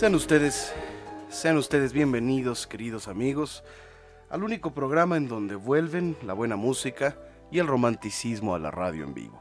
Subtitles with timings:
[0.00, 0.72] Sean ustedes,
[1.28, 3.62] sean ustedes bienvenidos, queridos amigos,
[4.30, 7.18] al único programa en donde vuelven la buena música
[7.50, 9.38] y el romanticismo a la radio en vivo.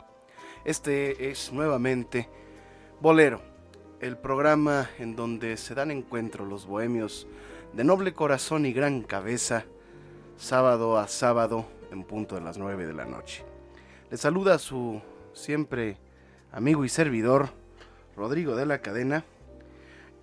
[0.66, 2.28] Este es nuevamente
[3.00, 3.42] Bolero,
[4.02, 7.26] el programa en donde se dan encuentro los bohemios
[7.72, 9.64] de noble corazón y gran cabeza,
[10.36, 13.46] sábado a sábado en punto de las 9 de la noche.
[14.12, 15.96] Les saluda su siempre
[16.52, 17.48] amigo y servidor,
[18.18, 19.24] Rodrigo de la Cadena,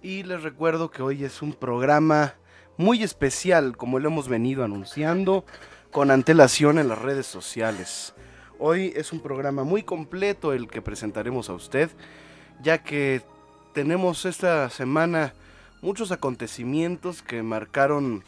[0.07, 2.35] y les recuerdo que hoy es un programa
[2.77, 5.45] muy especial, como lo hemos venido anunciando
[5.91, 8.15] con antelación en las redes sociales.
[8.61, 11.91] Hoy es un programa muy completo el que presentaremos a usted,
[12.63, 13.21] ya que
[13.75, 15.35] tenemos esta semana
[15.83, 18.23] muchos acontecimientos que marcaron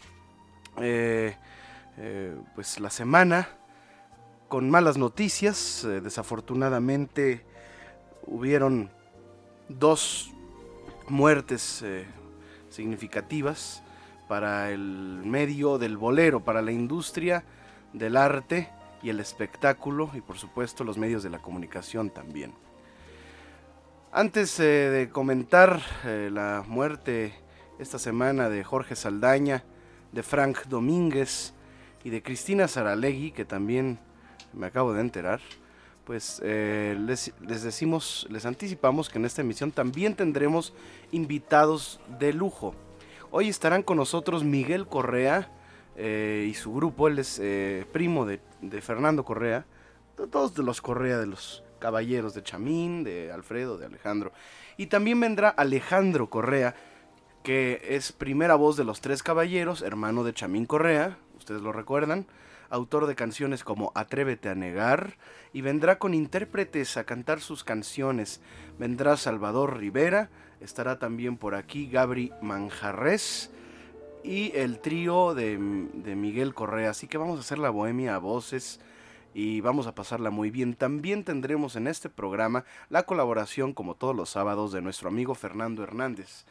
[0.80, 1.36] eh,
[1.96, 3.50] eh, pues la semana
[4.48, 5.84] con malas noticias.
[5.84, 7.46] Eh, desafortunadamente
[8.26, 8.90] hubieron
[9.68, 10.32] dos
[11.10, 12.06] muertes eh,
[12.68, 13.82] significativas
[14.28, 17.44] para el medio del bolero, para la industria
[17.92, 18.68] del arte
[19.02, 22.52] y el espectáculo y por supuesto los medios de la comunicación también.
[24.12, 27.34] Antes eh, de comentar eh, la muerte
[27.78, 29.64] esta semana de Jorge Saldaña,
[30.12, 31.54] de Frank Domínguez
[32.04, 33.98] y de Cristina Saralegui, que también
[34.52, 35.40] me acabo de enterar,
[36.08, 40.72] pues eh, les, les, decimos, les anticipamos que en esta emisión también tendremos
[41.12, 42.74] invitados de lujo.
[43.30, 45.50] Hoy estarán con nosotros Miguel Correa
[45.98, 49.66] eh, y su grupo, él es eh, primo de, de, Fernando Correa,
[50.16, 54.32] de todos de los Correa, de los caballeros de Chamín, de Alfredo, de Alejandro.
[54.78, 56.74] Y también vendrá Alejandro Correa,
[57.42, 62.26] que es primera voz de los tres caballeros, hermano de Chamín Correa, ustedes lo recuerdan
[62.70, 65.16] autor de canciones como Atrévete a negar,
[65.52, 68.40] y vendrá con intérpretes a cantar sus canciones.
[68.78, 70.30] Vendrá Salvador Rivera,
[70.60, 73.50] estará también por aquí Gabri Manjarres
[74.22, 75.58] y el trío de,
[75.94, 76.90] de Miguel Correa.
[76.90, 78.80] Así que vamos a hacer la bohemia a voces
[79.34, 80.74] y vamos a pasarla muy bien.
[80.74, 85.82] También tendremos en este programa la colaboración, como todos los sábados, de nuestro amigo Fernando
[85.82, 86.44] Hernández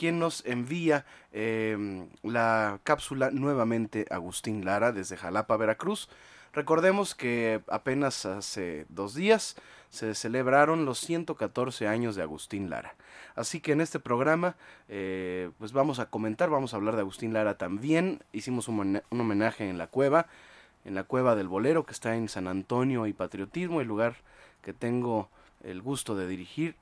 [0.00, 6.08] quien nos envía em, la cápsula nuevamente Agustín Lara desde Jalapa, Veracruz.
[6.54, 9.56] Recordemos que apenas hace dos días
[9.90, 12.94] se celebraron los 114 años de Agustín Lara.
[13.34, 14.56] Así que en este programa
[14.88, 18.22] eh, pues vamos a comentar, vamos a hablar de Agustín Lara también.
[18.32, 20.28] Hicimos un, un, homenaje en la cueva,
[20.86, 24.16] en la cueva del bolero que está en San Antonio y Patriotismo, el lugar
[24.62, 25.28] que tengo
[25.62, 26.74] el gusto de dirigir.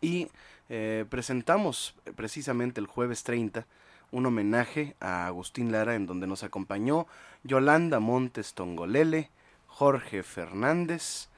[0.00, 0.28] Y
[0.70, 3.66] eh, presentamos eh, precisamente el jueves 30
[4.12, 7.06] un homenaje a Agustín Lara en donde nos acompañó
[7.42, 9.30] Yolanda Montes Tongolele,
[9.66, 11.28] Jorge Fernández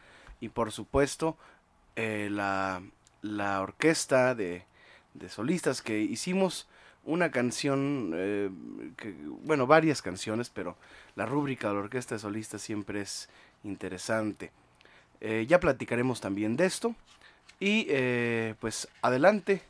[0.41, 1.37] y por supuesto
[1.97, 2.83] eh, la,
[3.23, 4.65] la, orquesta de,
[5.29, 6.69] solistas que hicimos
[7.03, 8.11] una canción,
[8.97, 10.77] que, bueno, varias canciones, pero
[11.15, 13.31] la rúbrica de la orquesta de solistas siempre es
[13.63, 14.51] interesante.
[15.21, 16.95] ya platicaremos también de esto.
[17.59, 19.63] Y eh, pues adelante,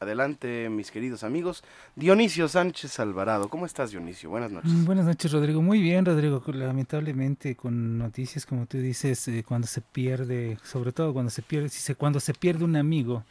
[0.00, 1.62] adelante mis queridos amigos.
[1.94, 4.30] Dionisio Sánchez Alvarado, ¿cómo estás Dionisio?
[4.30, 4.70] Buenas noches.
[4.70, 9.68] Mm, buenas noches Rodrigo, muy bien Rodrigo, lamentablemente con noticias como tú dices, eh, cuando
[9.68, 13.22] se pierde, sobre todo cuando se pierde, si cuando se pierde un amigo,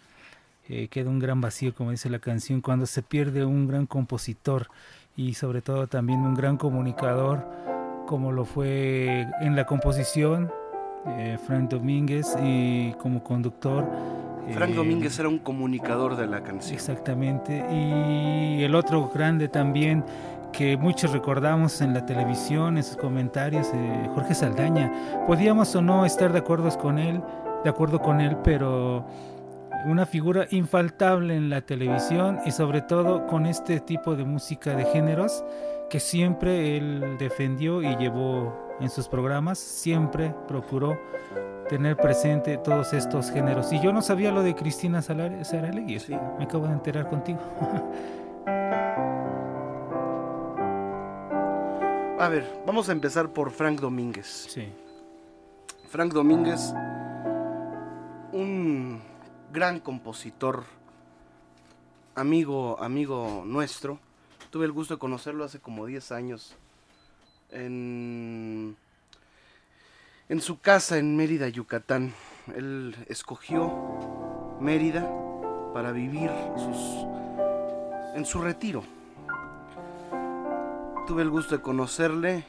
[0.70, 4.70] eh, queda un gran vacío como dice la canción, cuando se pierde un gran compositor
[5.18, 7.46] y sobre todo también un gran comunicador
[8.08, 10.50] como lo fue en la composición
[11.06, 13.86] eh, Frank Domínguez y como conductor.
[14.54, 16.76] Frank eh, Domínguez era un comunicador de la canción.
[16.76, 17.66] Exactamente.
[17.72, 20.04] Y el otro grande también
[20.52, 24.92] que muchos recordamos en la televisión, en sus comentarios, eh, Jorge Saldaña.
[25.28, 27.22] Podíamos o no estar de acuerdo con él,
[27.64, 29.06] de acuerdo con él, pero
[29.86, 34.86] una figura infaltable en la televisión y sobre todo con este tipo de música de
[34.86, 35.44] géneros
[35.90, 41.00] que siempre él defendió y llevó en sus programas, siempre procuró
[41.70, 43.72] tener presente todos estos géneros.
[43.74, 46.16] Y yo no sabía lo de Cristina Saralegui, sí.
[46.38, 47.40] me acabo de enterar contigo.
[52.20, 54.48] A ver, vamos a empezar por Frank Domínguez.
[54.50, 54.68] Sí.
[55.88, 56.74] Frank Domínguez,
[58.34, 59.00] un
[59.54, 60.64] gran compositor,
[62.16, 64.00] amigo, amigo nuestro.
[64.58, 66.56] Tuve el gusto de conocerlo hace como 10 años
[67.52, 68.76] en,
[70.30, 72.12] en su casa en Mérida, Yucatán.
[72.56, 73.72] Él escogió
[74.60, 75.08] Mérida
[75.76, 77.06] para vivir sus,
[78.16, 78.82] en su retiro.
[81.06, 82.46] Tuve el gusto de conocerle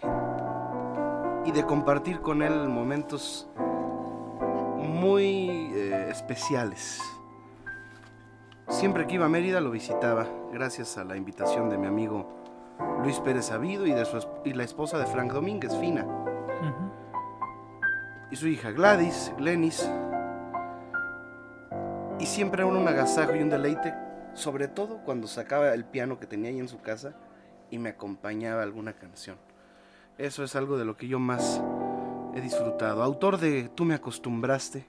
[1.45, 3.51] y de compartir con él momentos
[4.79, 7.03] muy eh, especiales.
[8.69, 12.39] Siempre que iba a Mérida lo visitaba, gracias a la invitación de mi amigo
[13.03, 16.07] Luis Pérez Sabido y, de su, y la esposa de Frank Domínguez, Fina.
[18.31, 19.91] Y su hija Gladys, Lenis.
[22.19, 23.95] Y siempre era un agasajo y un deleite,
[24.35, 27.15] sobre todo cuando sacaba el piano que tenía ahí en su casa
[27.71, 29.39] y me acompañaba alguna canción.
[30.19, 31.63] Eso es algo de lo que yo más
[32.35, 33.03] he disfrutado.
[33.03, 34.87] Autor de Tú me acostumbraste,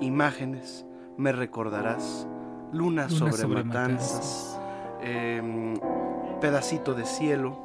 [0.00, 0.84] Imágenes,
[1.16, 2.26] Me recordarás,
[2.72, 4.58] Luna, sobre, matanzas.
[5.02, 5.74] Em,
[6.40, 7.56] pedacito de cielo.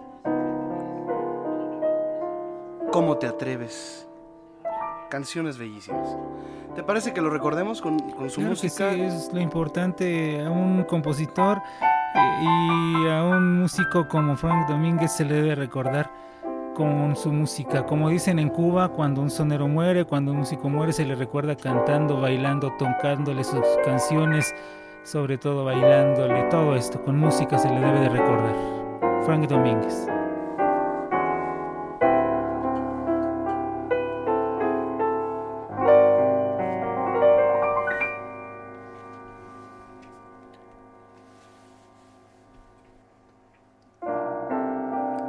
[2.91, 4.08] ¿Cómo te atreves?
[5.10, 6.17] Canciones bellísimas.
[6.75, 8.93] ¿Te parece que lo recordemos con, su música?
[8.93, 11.58] sí, es lo importante a un compositor
[12.15, 16.12] eh, y a un músico como Frank Domínguez se le debe recordar
[16.74, 17.86] con su música.
[17.86, 21.55] Como dicen en Cuba, cuando un sonero muere, cuando un músico muere, se le recuerda
[21.55, 24.53] cantando, bailando, tocándole sus canciones
[25.03, 28.55] sobre todo bailándole, todo esto con música se le debe de recordar.
[29.25, 30.08] Frank Domínguez.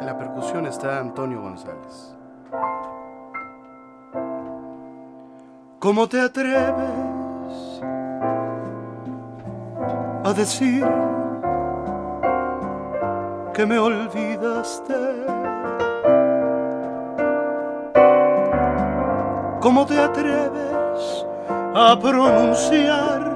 [0.01, 2.17] En la percusión está Antonio González.
[5.79, 7.83] ¿Cómo te atreves
[10.35, 10.85] decir
[13.55, 14.95] que me olvidaste?
[19.61, 21.27] ¿Cómo te atreves
[21.75, 23.31] a pronunciar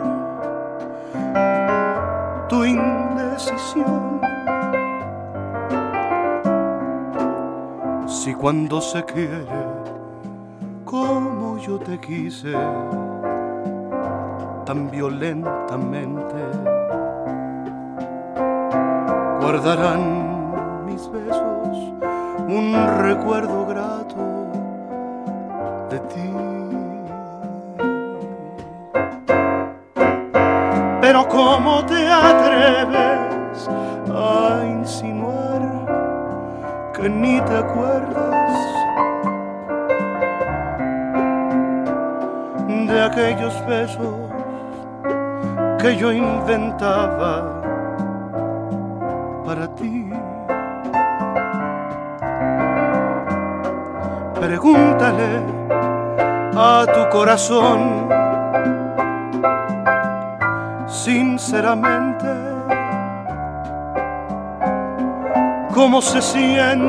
[2.48, 4.20] tu indecisión?
[8.06, 9.46] Si cuando se quiere
[10.84, 12.52] como yo te quise
[14.64, 16.65] tan violentamente,
[19.46, 21.78] guardarán mis besos
[22.48, 24.16] un recuerdo grato
[25.88, 26.32] de ti.
[31.00, 33.70] Pero ¿cómo te atreves
[34.12, 35.62] a insinuar
[36.92, 38.58] que ni te acuerdas
[42.66, 44.16] de aquellos besos
[45.78, 47.65] que yo inventaba
[57.26, 58.08] corazón
[60.86, 62.28] sinceramente
[65.74, 66.86] cómo se siente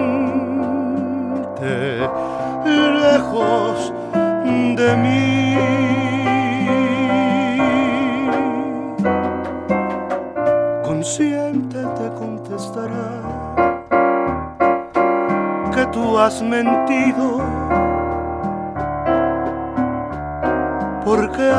[2.65, 3.91] lejos
[4.75, 5.57] de mí.
[10.85, 13.09] Consciente te contestará
[15.73, 17.41] que tú has mentido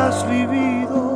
[0.09, 1.08] has vivido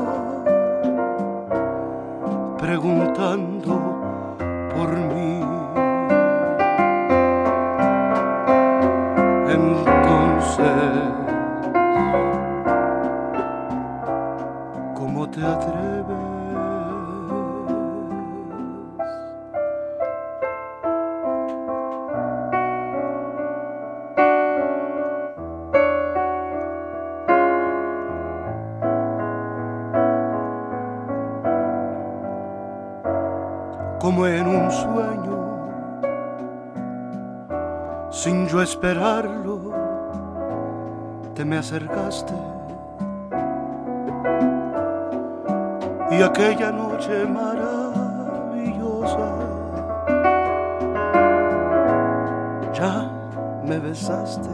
[38.82, 39.60] esperarlo,
[41.36, 42.34] te me acercaste.
[46.10, 47.78] Y aquella noche maravillosa,
[52.74, 53.08] ya
[53.64, 54.50] me besaste.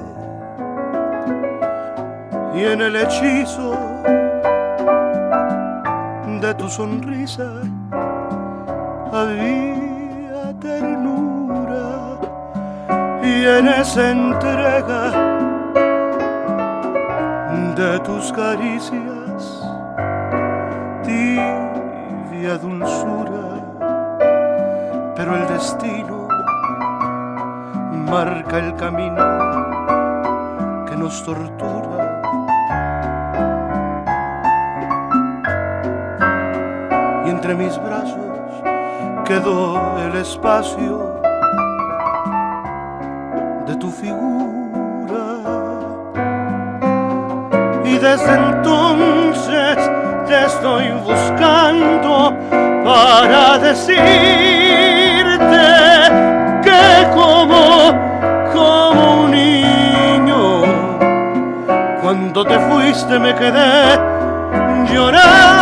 [2.55, 3.73] Y en el hechizo
[6.43, 7.63] de tu sonrisa,
[13.49, 15.11] en esa entrega
[17.75, 19.63] de tus caricias
[21.03, 23.65] tibia dulzura,
[25.17, 26.29] pero el destino
[28.11, 29.25] marca el camino
[30.87, 32.21] que nos tortura.
[37.25, 38.63] Y entre mis brazos
[39.25, 41.08] quedó el espacio
[48.09, 49.77] desde entonces
[50.27, 52.35] te estoy buscando
[52.83, 53.99] para decirte
[56.65, 57.93] que como,
[58.51, 60.63] como un niño,
[62.01, 63.99] cuando te fuiste me quedé
[64.91, 65.58] llorando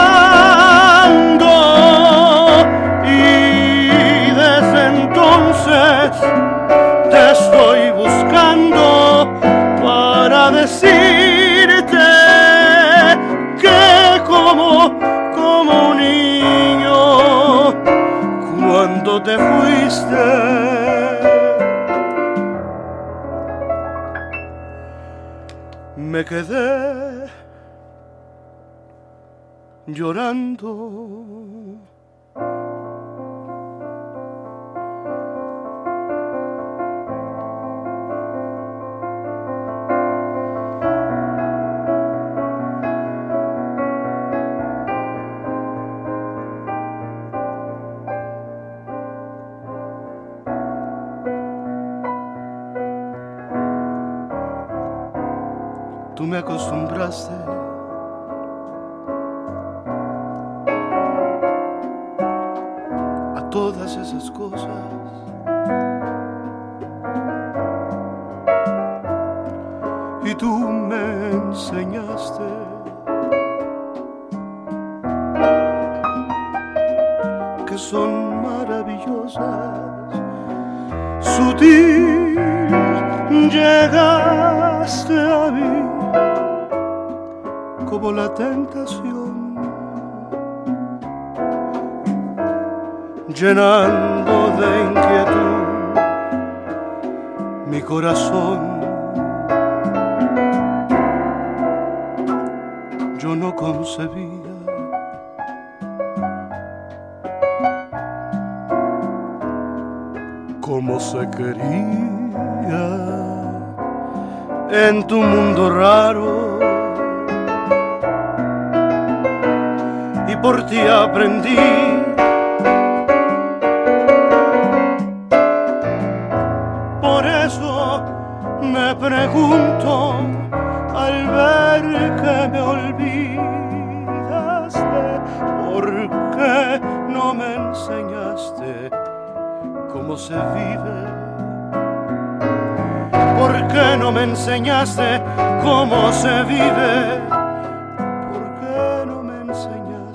[26.27, 27.29] quedé
[29.87, 30.96] llorando.
[56.47, 57.33] Acostumbraste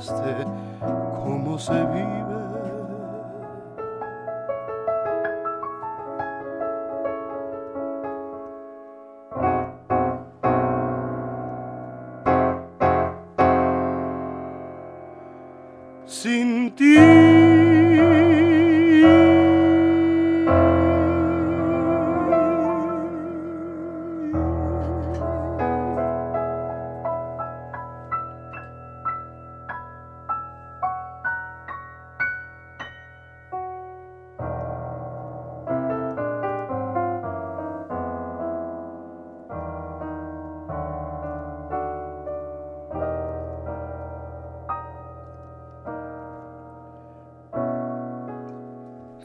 [0.01, 0.46] enseñaste
[1.24, 2.40] cómo se vive?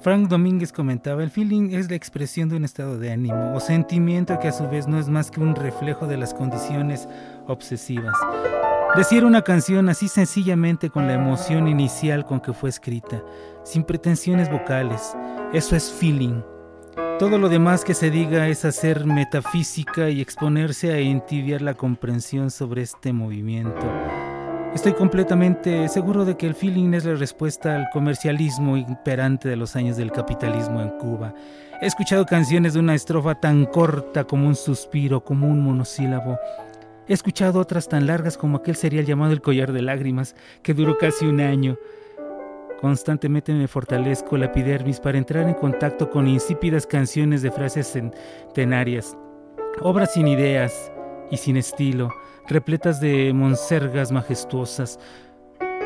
[0.06, 4.38] Frank Domínguez comentaba, el feeling es la expresión de un estado de ánimo o sentimiento
[4.38, 7.08] que a su vez no es más que un reflejo de las condiciones
[7.48, 8.14] obsesivas.
[8.94, 13.20] Decir una canción así sencillamente con la emoción inicial con que fue escrita,
[13.64, 15.16] sin pretensiones vocales,
[15.52, 16.40] eso es feeling.
[17.18, 22.52] Todo lo demás que se diga es hacer metafísica y exponerse a entibiar la comprensión
[22.52, 23.90] sobre este movimiento.
[24.76, 29.74] Estoy completamente seguro de que el feeling es la respuesta al comercialismo imperante de los
[29.74, 31.32] años del capitalismo en Cuba.
[31.80, 36.38] He escuchado canciones de una estrofa tan corta como un suspiro, como un monosílabo.
[37.08, 40.98] He escuchado otras tan largas como aquel serial llamado El collar de lágrimas, que duró
[40.98, 41.78] casi un año.
[42.78, 49.16] Constantemente me fortalezco la epidermis para entrar en contacto con insípidas canciones de frases centenarias,
[49.80, 50.92] obras sin ideas
[51.30, 52.10] y sin estilo
[52.48, 54.98] repletas de monsergas majestuosas.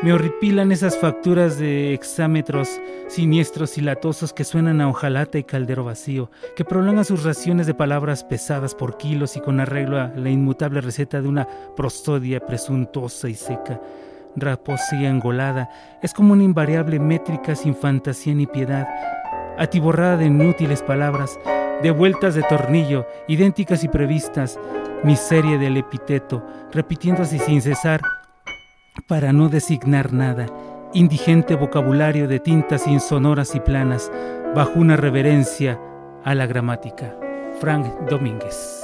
[0.03, 5.83] Me horripilan esas facturas de exámetros siniestros y latosos que suenan a hojalata y caldero
[5.83, 10.29] vacío, que prolongan sus raciones de palabras pesadas por kilos y con arreglo a la
[10.31, 13.79] inmutable receta de una prostodia presuntuosa y seca.
[14.35, 15.69] Raposa y engolada,
[16.01, 18.87] es como una invariable métrica sin fantasía ni piedad,
[19.59, 21.37] atiborrada de inútiles palabras,
[21.81, 24.59] de vueltas de tornillo, idénticas y previstas,
[25.03, 28.01] miseria del epiteto, repitiéndose sin cesar
[29.07, 30.45] para no designar nada,
[30.93, 34.11] indigente vocabulario de tintas insonoras y planas,
[34.55, 35.79] bajo una reverencia
[36.23, 37.15] a la gramática.
[37.59, 38.80] Frank Domínguez.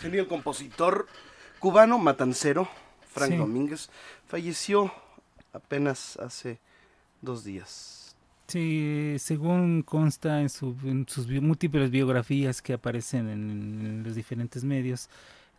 [0.00, 1.06] Genial compositor
[1.58, 2.68] cubano matancero,
[3.08, 3.90] Frank Domínguez,
[4.26, 4.92] falleció
[5.52, 6.58] apenas hace
[7.20, 8.16] dos días.
[8.48, 10.74] Sí, según consta en, sus
[11.28, 15.08] múltiples biografías que aparecen en, los diferentes medios,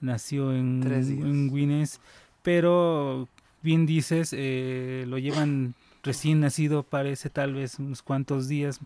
[0.01, 2.01] nació en, en Guinness,
[2.41, 3.29] pero
[3.61, 8.79] bien dices, eh, lo llevan recién nacido, parece tal vez unos cuantos días,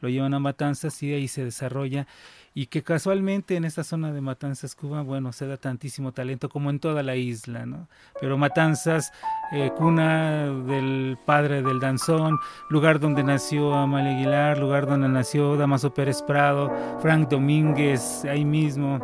[0.00, 2.06] lo llevan a Matanzas y ahí se desarrolla
[2.52, 6.70] y que casualmente en esta zona de Matanzas, Cuba, bueno, se da tantísimo talento como
[6.70, 7.86] en toda la isla, ¿no?
[8.20, 9.12] Pero Matanzas,
[9.52, 15.94] eh, cuna del padre del danzón, lugar donde nació Amalia Aguilar, lugar donde nació Damaso
[15.94, 18.98] Pérez Prado, Frank Domínguez, ahí mismo,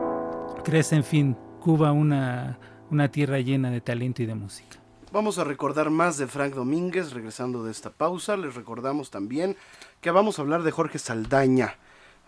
[0.65, 2.59] crece, en fin, Cuba una,
[2.91, 4.86] una tierra llena de talento y de música.
[5.17, 8.37] Vamos a recordar más de Frank Domínguez regresando de esta pausa.
[8.37, 9.57] Les recordamos también
[10.03, 11.77] que vamos a hablar de Jorge Saldaña.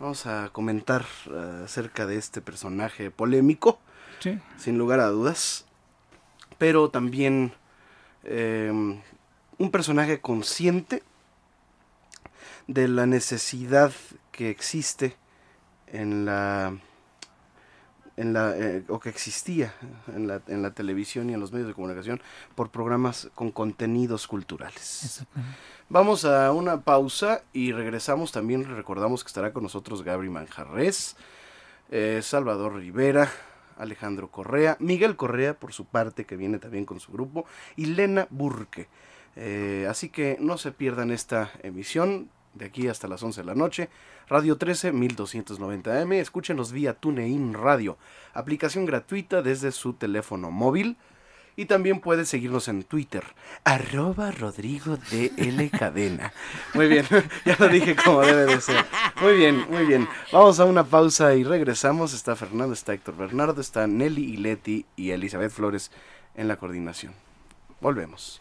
[0.01, 3.79] Vamos a comentar uh, acerca de este personaje polémico,
[4.21, 4.39] Sí.
[4.57, 5.67] sin lugar a dudas,
[6.57, 7.53] pero también
[8.25, 11.03] eh, un personaje consciente
[12.69, 13.93] de la necesidad
[14.33, 15.15] que existe
[15.89, 16.79] en la
[18.19, 19.73] en la eh, o que existía
[20.15, 22.21] en la, en la televisión y en los medios de comunicación
[22.55, 25.05] por programas con contenidos culturales.
[25.05, 25.57] Exactamente.
[25.89, 28.33] Vamos a una pausa y regresamos.
[28.33, 31.17] También recordamos que estará con nosotros Gabri Manjarres,
[31.91, 33.31] eh, Salvador Rivera,
[33.79, 38.27] Alejandro Correa, Miguel Correa por su parte, que viene también con su grupo, y Lena
[38.31, 38.89] Burke.
[39.37, 43.55] Eh, así que no se pierdan esta emisión de aquí hasta las 11 de la
[43.55, 43.89] noche.
[44.29, 46.15] Radio 13 1290M.
[46.15, 47.97] Escúchenos vía TuneIn Radio,
[48.35, 50.97] aplicación gratuita desde su teléfono móvil.
[51.57, 53.25] Y también puede seguirnos en Twitter,
[53.65, 56.33] arroba Rodrigo DL Cadena.
[56.75, 57.05] Muy bien,
[57.45, 58.85] ya lo dije como debe de ser.
[59.21, 60.09] Muy bien, muy bien.
[60.31, 62.15] Vamos a una pausa y regresamos.
[62.15, 65.91] Está Fernando, está Héctor Bernardo, está Nelly y Leti y Elizabeth Flores
[66.37, 67.13] en la coordinación.
[67.81, 68.41] Volvemos.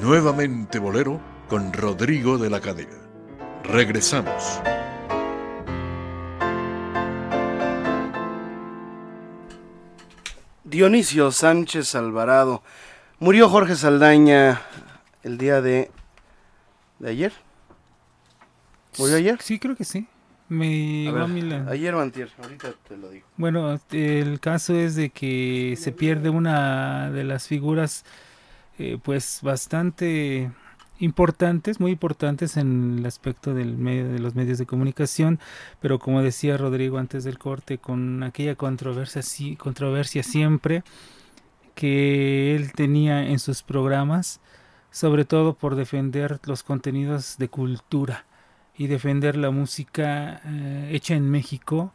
[0.00, 2.96] Nuevamente Bolero con Rodrigo de la Cadena.
[3.64, 4.62] Regresamos.
[10.64, 12.62] Dionisio Sánchez Alvarado.
[13.18, 14.62] Murió Jorge Saldaña
[15.22, 15.90] el día de,
[16.98, 17.45] de ayer.
[18.98, 19.38] ¿Murió ayer?
[19.40, 20.06] Sí, creo que sí.
[20.48, 23.26] Me A ver, Ayer o antier, ahorita te lo digo.
[23.36, 28.04] Bueno, el caso es de que se pierde una de las figuras,
[28.78, 30.52] eh, pues bastante
[31.00, 35.40] importantes, muy importantes en el aspecto del medio de los medios de comunicación,
[35.80, 40.84] pero como decía Rodrigo antes del corte, con aquella controversia, sí, controversia siempre
[41.74, 44.40] que él tenía en sus programas,
[44.92, 48.24] sobre todo por defender los contenidos de cultura
[48.78, 51.92] y defender la música eh, hecha en México,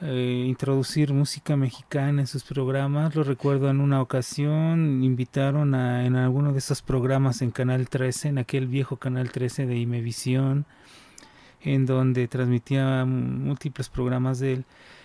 [0.00, 3.14] eh, introducir música mexicana en sus programas.
[3.14, 8.28] Lo recuerdo en una ocasión, invitaron a, en alguno de esos programas en Canal 13,
[8.28, 10.64] en aquel viejo Canal 13 de Imevisión,
[11.62, 14.64] en donde transmitía múltiples programas de él.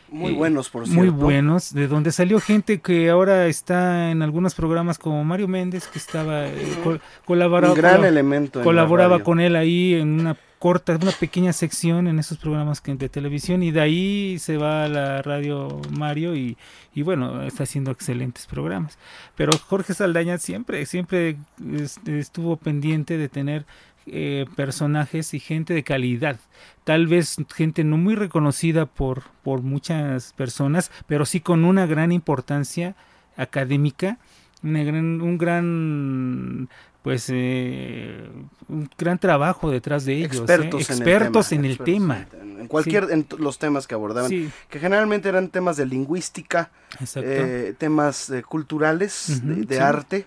[0.09, 0.99] Muy Eh, buenos, por cierto.
[1.01, 5.87] Muy buenos, de donde salió gente que ahora está en algunos programas como Mario Méndez,
[5.87, 8.59] que estaba eh, col- colaboraba, gran elemento.
[8.59, 12.81] en la colaboraba con él ahí en una corta, una pequeña sección en esos programas
[12.83, 16.57] de televisión y de ahí se va a la radio Mario y,
[16.93, 18.97] y bueno, está haciendo excelentes programas.
[19.35, 21.37] Pero Jorge Saldaña siempre, siempre
[21.73, 23.65] este, estuvo pendiente de tener
[24.07, 26.39] eh, personajes y gente de calidad.
[26.85, 32.13] Tal vez gente no muy reconocida por, por muchas personas, pero sí con una gran
[32.13, 32.95] importancia
[33.35, 34.17] académica,
[34.63, 36.69] una gran, un gran
[37.07, 38.29] pues eh,
[38.67, 40.39] un gran trabajo detrás de ellos, ¿eh?
[40.39, 42.25] expertos, expertos en el en el tema.
[42.29, 42.43] tema.
[42.59, 44.29] En, cualquier, en los temas que abordaban.
[44.29, 46.69] Sí, Que generalmente eran temas de lingüística,
[47.15, 49.81] eh, temas eh, culturales, de, de sí.
[49.81, 50.25] arte,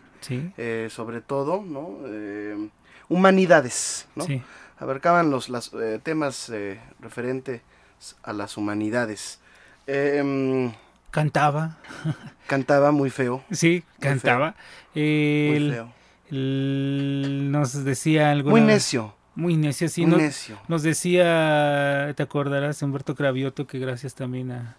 [0.57, 1.99] eh, sobre todo, ¿no?
[3.11, 4.25] Humanidades, ¿no?
[4.25, 4.43] sí.
[4.79, 7.61] Abarcaban los las, eh, temas eh, referentes
[8.23, 9.39] a las humanidades.
[9.87, 10.69] Mm,
[11.11, 11.77] Cantaba,
[12.47, 14.55] cantaba muy feo, sí, Muy cantaba.
[14.95, 16.00] muy feo.
[16.31, 18.51] Nos decía algo.
[18.51, 20.03] Muy necio, Muy necio, sí.
[20.03, 20.59] muy no- necio.
[20.69, 24.77] Nos decía, te acordarás, Humberto Cravioto, que gracias también a,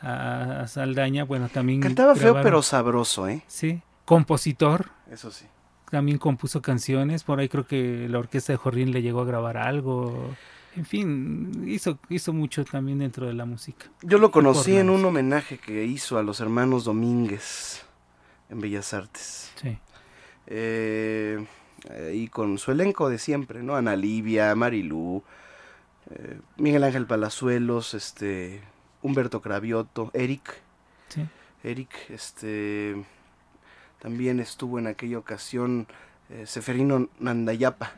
[0.00, 1.80] a- a Saldaña, bueno, también...
[1.80, 3.42] Cantaba feo pero sabroso, ¿eh?
[3.46, 5.46] Sí, compositor, Eso sí.
[5.90, 9.56] también compuso canciones, por ahí creo que la orquesta de Jorrín le llegó a grabar
[9.56, 10.34] algo.
[10.76, 13.86] En fin, hizo, hizo mucho también dentro de la música.
[14.02, 17.84] Yo lo conocí en un homenaje que hizo a los hermanos Domínguez
[18.50, 19.52] en Bellas Artes.
[19.54, 19.78] Sí.
[20.46, 23.76] Eh, y con su elenco de siempre, ¿no?
[23.76, 25.22] Ana Livia, Marilú,
[26.10, 28.62] eh, Miguel Ángel Palazuelos, este,
[29.02, 30.62] Humberto Cravioto, Eric.
[31.08, 31.26] Sí.
[31.62, 33.04] Eric, este,
[34.00, 35.86] también estuvo en aquella ocasión
[36.30, 37.92] eh, Seferino Nandayapa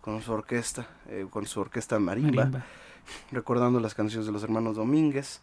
[0.00, 0.86] con su orquesta,
[1.30, 2.64] con su orquesta marimba, Marimba.
[3.32, 5.40] recordando las canciones de los hermanos Domínguez.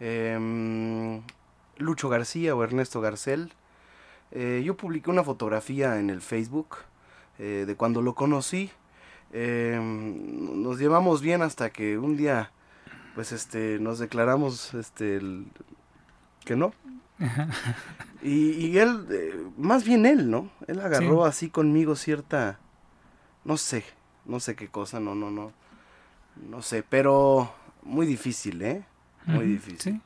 [0.00, 1.22] Em,
[1.76, 3.52] Lucho García o Ernesto Garcel.
[4.32, 6.76] Eh, yo publiqué una fotografía en el Facebook
[7.38, 8.70] eh, de cuando lo conocí.
[9.32, 12.50] Em, nos llevamos bien hasta que un día,
[13.14, 15.46] pues, este, nos declaramos, este, el-
[16.44, 16.72] que no.
[18.22, 20.50] Y, y él, eh, más bien él, ¿no?
[20.66, 21.28] Él agarró Sí.
[21.28, 22.58] así conmigo cierta,
[23.46, 23.82] no sé,
[24.26, 25.52] no sé qué cosa, no, no, no,
[26.48, 27.50] no sé, pero
[27.82, 28.84] muy difícil, ¿eh?
[29.24, 29.78] Muy difícil.
[29.94, 30.00] Sí.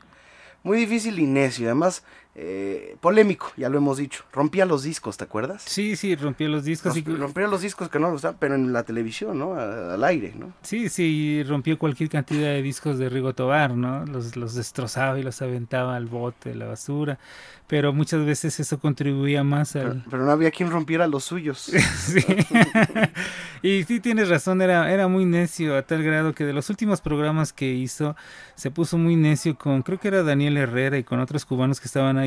[0.62, 2.04] Muy difícil y necio, además
[2.36, 4.24] eh, polémico, ya lo hemos dicho.
[4.32, 5.62] Rompía los discos, ¿te acuerdas?
[5.66, 6.96] Sí, sí, rompió los discos.
[6.96, 9.54] y- Romp- rompía los discos que no le gustaban, pero en la televisión, ¿no?
[9.54, 10.52] Al aire, ¿no?
[10.62, 14.04] Sí, sí, rompió cualquier cantidad de discos de Rigo Tobar, ¿no?
[14.06, 17.18] Los, los destrozaba y los aventaba al bote, la basura.
[17.66, 20.04] Pero muchas veces eso contribuía más Pero, al...
[20.10, 21.70] pero no había quien rompiera los suyos.
[22.04, 22.20] Sí.
[23.62, 27.00] y sí tienes razón, era, era muy necio a tal grado que de los últimos
[27.00, 28.14] programas que hizo
[28.54, 31.86] se puso muy necio con, creo que era Daniel Herrera y con otros cubanos que
[31.86, 32.23] estaban ahí,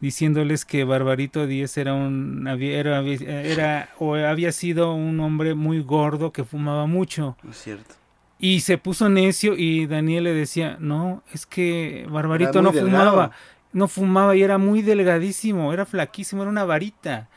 [0.00, 5.80] diciéndoles que Barbarito Díez era un, había- era, era, o había sido un hombre muy
[5.80, 7.36] gordo que fumaba mucho.
[7.42, 7.94] No es cierto.
[8.38, 13.10] Y se puso necio y Daniel le decía, no, es que Barbarito no delgado.
[13.10, 13.30] fumaba,
[13.72, 17.28] no fumaba y era muy delgadísimo, era flaquísimo, era una varita.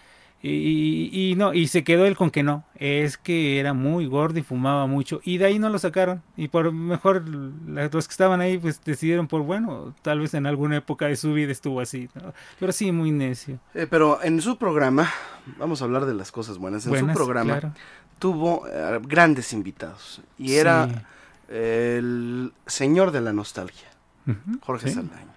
[0.41, 4.05] Y, y- y no, y se quedó él con que no, es que era muy
[4.05, 5.19] gordo y fumaba mucho.
[5.23, 6.21] Y de ahí no lo sacaron.
[6.37, 10.77] Y por mejor los que estaban ahí pues decidieron por, bueno, tal vez en alguna
[10.77, 12.07] época de su vida estuvo así.
[12.13, 12.33] ¿no?
[12.59, 13.59] Pero sí, muy necio.
[13.73, 15.11] Eh, pero en su programa,
[15.57, 16.85] vamos a hablar de las cosas buenas.
[16.85, 17.73] En Buenas, su programa claro.
[18.19, 20.21] tuvo eh, grandes invitados.
[20.37, 20.95] Y era Sí.
[21.49, 23.87] el señor de la nostalgia,
[24.61, 24.93] Jorge sí.
[24.95, 25.33] Saldaña.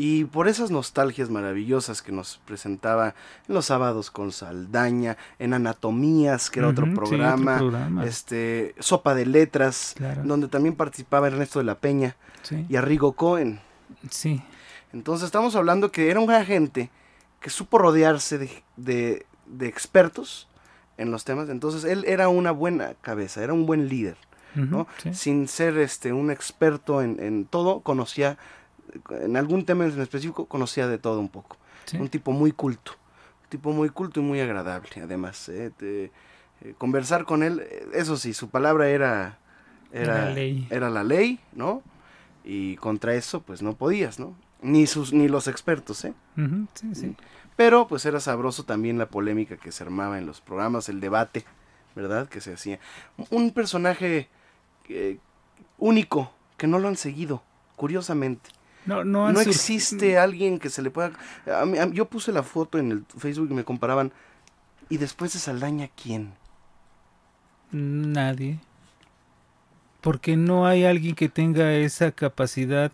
[0.00, 3.16] Y por esas nostalgias maravillosas que nos presentaba
[3.48, 8.76] en los sábados con Saldaña, en Anatomías, que era otro Ujú, sí, otro programa, este
[8.78, 10.22] Sopa de Letras, Claro.
[10.24, 13.58] donde también participaba Ernesto de la Peña Sí, y Arrigo Cohen.
[14.08, 14.40] sí.
[14.92, 16.90] Entonces estamos hablando que era un agente
[17.40, 20.46] que supo rodearse de, de- de expertos
[20.96, 21.48] en los temas.
[21.48, 24.16] Entonces él era una buena cabeza, era un buen líder.
[24.54, 24.86] ¿no?
[25.02, 25.12] sí.
[25.12, 28.38] Sin ser este un experto en, en todo, conocía,
[29.10, 31.56] en algún tema en específico, conocía de todo un poco.
[31.86, 31.96] Sí.
[31.96, 32.92] Un tipo muy culto,
[33.44, 35.48] un tipo muy culto y muy agradable, además.
[35.48, 35.70] ¿eh?
[35.76, 36.10] Te-
[36.60, 39.38] eh, conversar con él, eh, eso sí, su palabra era,
[39.92, 40.66] era, Era ley.
[40.70, 41.82] era la ley, ¿no?
[42.44, 44.34] Y contra eso, pues no podías, ¿no?
[44.60, 46.14] Ni, sus, ni los expertos, ¿eh?
[46.74, 47.16] Sí, sí.
[47.56, 51.44] Pero pues era sabroso también la polémica que se armaba en los programas, el debate,
[51.94, 52.28] ¿verdad?
[52.28, 52.78] Que se hacía.
[53.30, 54.28] Un personaje
[54.88, 55.18] eh,
[55.78, 57.42] único, que no lo han seguido,
[57.76, 58.50] curiosamente.
[58.94, 61.12] No, existe alguien que se le pueda...
[61.46, 64.12] a mí- a mí- yo puse la foto en el Facebook y me comparaban.
[64.88, 66.32] ¿Y después de Saldaña quién?
[67.70, 68.58] Nadie.
[70.00, 72.92] Porque no hay alguien que tenga esa capacidad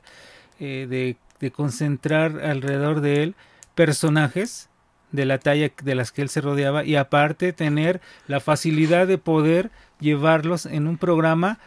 [0.59, 3.35] eh, de, de concentrar alrededor de él
[3.75, 4.69] personajes
[5.13, 9.19] de la talla de las que él se rodeaba y aparte tener la facilidad de
[9.19, 11.61] poder llevarlos en un programa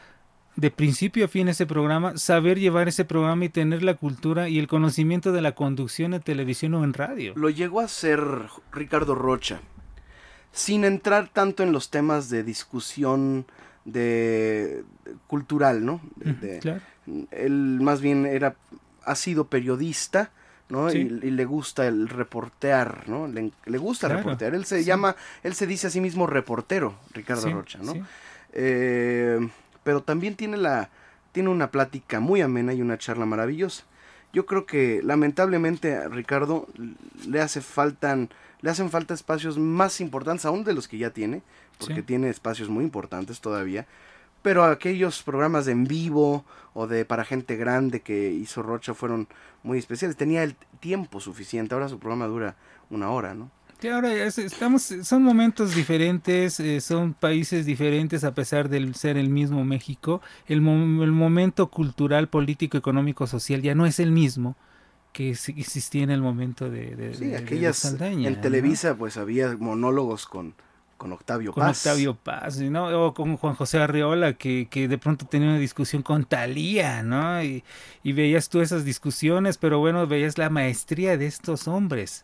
[0.58, 4.60] de principio a fin ese programa, saber llevar ese programa y tener la cultura y
[4.60, 7.32] el conocimiento de la conducción en televisión o en radio.
[7.38, 8.20] Lo llegó a hacer
[8.74, 9.60] Ricardo Rocha,
[10.52, 13.46] sin entrar tanto en los temas de discusión
[13.86, 16.02] de, de- cultural, ¿no?
[16.16, 16.82] De- Ujú, de- claro.
[17.32, 18.56] él más bien era
[19.06, 20.32] ha sido periodista
[20.70, 20.98] no Sí.
[21.24, 24.84] y, y le gusta el reportear no le, le gusta Claro, reportear él se sí.
[24.84, 28.02] llama él se dice a sí mismo reportero Ricardo Sí, Rocha no sí.
[28.52, 29.40] Eh,
[29.88, 30.90] pero también tiene la
[31.32, 33.86] tiene una plática muy amena y una charla maravillosa
[34.34, 36.68] yo creo que lamentablemente a Ricardo
[37.26, 38.28] le hace faltan
[38.60, 41.42] le hacen falta espacios más importantes aún de los que ya tiene
[41.80, 42.04] porque Sí.
[42.04, 43.86] tiene espacios muy importantes todavía
[44.42, 49.28] pero aquellos programas de en vivo o de para gente grande que hizo Rocha fueron
[49.64, 50.16] muy especiales.
[50.16, 51.74] Tenía el tiempo suficiente.
[51.74, 52.56] Ahora su programa dura
[52.90, 53.50] una hora, ¿no?
[53.94, 59.30] Ahora es- estamos, son momentos diferentes, eh, son países diferentes a pesar de ser el
[59.30, 60.20] mismo México.
[60.48, 64.56] El, mo- el momento cultural, político, económico, social ya no es el mismo.
[65.14, 70.54] que existía en el momento de, de, sí, aquellas, En Televisa pues había monólogos con,
[70.98, 73.08] con Octavio con Octavio Paz, ¿no?
[73.08, 77.42] O con Juan José Arriola, que, que de pronto tenía una discusión con Talía, ¿no?
[77.44, 77.64] Y,
[78.04, 82.24] y, veías tú esas discusiones, pero bueno, veías la maestría de estos hombres.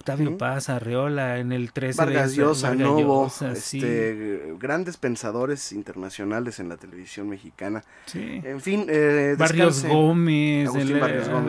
[0.00, 6.78] Octavio Paz, Arreola, en el 13 Vargas Llosa, Novo, este, grandes pensadores internacionales en la
[6.78, 7.84] televisión mexicana.
[8.06, 8.40] Sí.
[8.42, 10.70] En fin, eh, Barrios Gómez,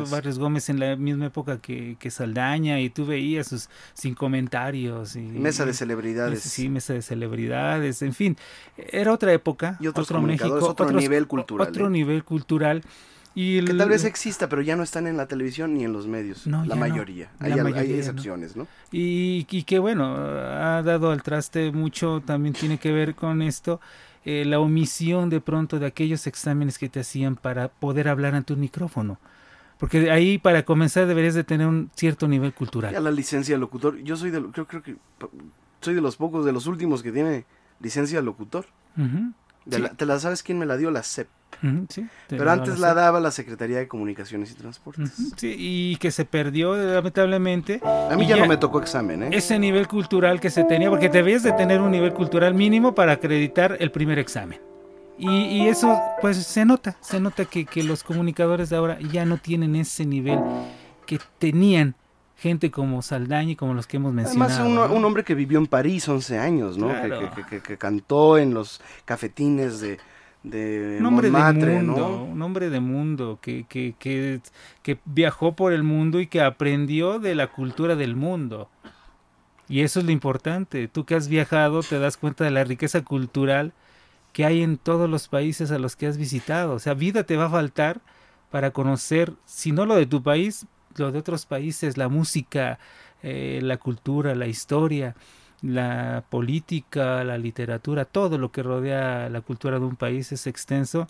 [0.10, 0.68] Barrios Gómez.
[0.68, 5.16] en la misma época que, que, Saldaña, y tú veías sus sin comentarios.
[5.16, 6.42] Y, mesa de celebridades.
[6.42, 8.36] Sí, mesa de celebridades, en fin,
[8.76, 11.70] era otra época, y otro México, otro nivel cultural.
[11.70, 11.90] Otro ¿eh?
[11.90, 12.84] nivel cultural
[13.34, 16.46] que tal vez exista, pero ya no están en la televisión ni en los medios,
[16.48, 17.32] la, mayoría.
[17.40, 18.68] hay, hay, excepciones, ¿no?
[18.92, 23.80] Y, y, que bueno, ha dado al traste mucho, también tiene que ver con esto,
[24.24, 28.54] eh, la omisión de pronto de aquellos exámenes que te hacían para poder hablar ante
[28.54, 29.18] un micrófono.
[29.80, 32.94] Porque ahí para comenzar deberías de tener un cierto nivel cultural.
[32.94, 34.96] Ya la licencia de locutor, yo soy de, creo, creo que
[35.82, 37.46] soy de los pocos, de los últimos que tiene
[37.80, 38.68] licencia de locutor.
[39.70, 40.92] ¿Te la sabes quién me la dio?
[40.92, 41.28] La CEP.
[42.28, 45.12] Pero antes la daba la Secretaría de Comunicaciones y Transportes.
[45.38, 47.82] Sí, y que se perdió lamentablemente.
[47.84, 49.30] A mí ya, no me tocó examen, ¿eh?
[49.32, 53.14] Ese nivel cultural que se tenía, porque debías de tener un nivel cultural mínimo para
[53.14, 54.60] acreditar el primer examen.
[55.18, 59.38] Y, eso, pues se nota, se nota que, que los comunicadores de ahora ya no
[59.38, 60.40] tienen ese nivel
[61.06, 61.94] que tenían
[62.42, 64.52] gente como Saldaña y como los que hemos mencionado.
[64.52, 66.90] Además, un, hombre que vivió en París 11 años, ¿no?
[66.90, 70.00] que, cantó en los cafetines de,
[70.42, 74.42] de un hombre de mundo, un hombre de mundo que, que, que,
[74.82, 78.70] que, viajó por el mundo y que aprendió de la cultura del mundo.
[79.70, 80.88] Y eso es lo importante.
[80.88, 83.72] Tú que has viajado te das cuenta de la riqueza cultural
[84.34, 86.74] que hay en todos los países a los que has visitado.
[86.74, 88.02] O sea, vida te va a faltar
[88.50, 90.66] para conocer, si no lo de tu país,
[90.98, 92.80] lo de otros países, la música,
[93.24, 95.16] eh, la cultura, la historia
[95.62, 101.08] la política, la literatura, todo lo que rodea la cultura de un país es extenso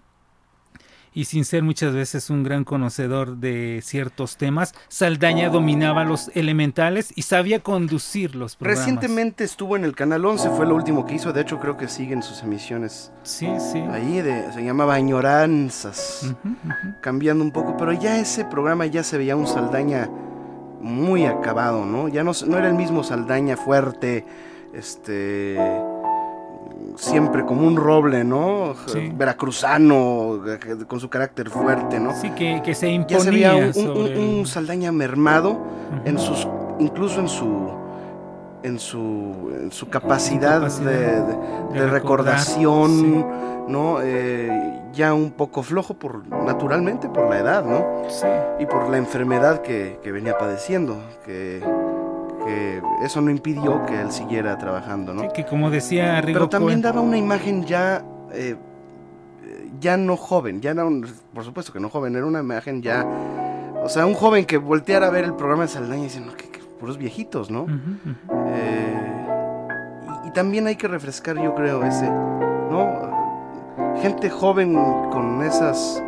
[1.14, 7.12] y sin ser muchas veces un gran conocedor de ciertos temas, Saldaña dominaba los elementales
[7.16, 8.86] y sabía conducir los programas.
[8.86, 11.88] Recientemente estuvo en el Canal 11, fue lo último que hizo, de hecho creo que
[11.88, 13.12] siguen sus emisiones.
[13.24, 13.80] Sí, sí.
[13.92, 16.34] Ahí de, se llamaba Añoranzas,
[17.02, 20.10] cambiando un poco, pero ya ese programa ya se veía un Saldaña
[20.80, 22.08] muy acabado, ¿no?
[22.08, 24.26] Ya no, no era el mismo Saldaña fuerte,
[24.74, 25.58] este
[26.98, 28.76] siempre como un roble, ¿no?
[29.14, 30.42] Veracruzano,
[30.88, 32.14] con su carácter fuerte, ¿no?
[32.16, 33.68] Sí, que, que se imponía.
[33.68, 35.60] Ya se un, un, Saldaña mermado,
[36.06, 36.48] en sus,
[36.80, 37.82] incluso en su
[38.64, 43.26] en su, en su capacidad, de, recordación,
[43.68, 44.00] ¿no?
[44.02, 48.10] Eh, ya un poco flojo por naturalmente por la edad, ¿no?
[48.10, 48.28] Sí.
[48.60, 51.64] Y por la enfermedad que, venía padeciendo, que,
[53.04, 55.32] eso no impidió que él siguiera trabajando, ¿no?
[55.32, 58.56] que como decía Rigo Pero también daba una imagen ya eh,
[59.82, 60.90] ya no joven, ya no,
[61.34, 63.06] por supuesto que no joven, era una imagen ya,
[63.84, 66.34] o sea, un joven que volteara a ver el programa de Saldaña y dice, no,
[66.34, 66.50] que,
[66.80, 67.68] puros viejitos, ¿no?
[68.48, 69.28] Eh,
[70.26, 73.98] y, también hay que refrescar, yo creo, ese, ¿no?
[74.02, 74.76] Gente joven
[75.12, 76.02] con esas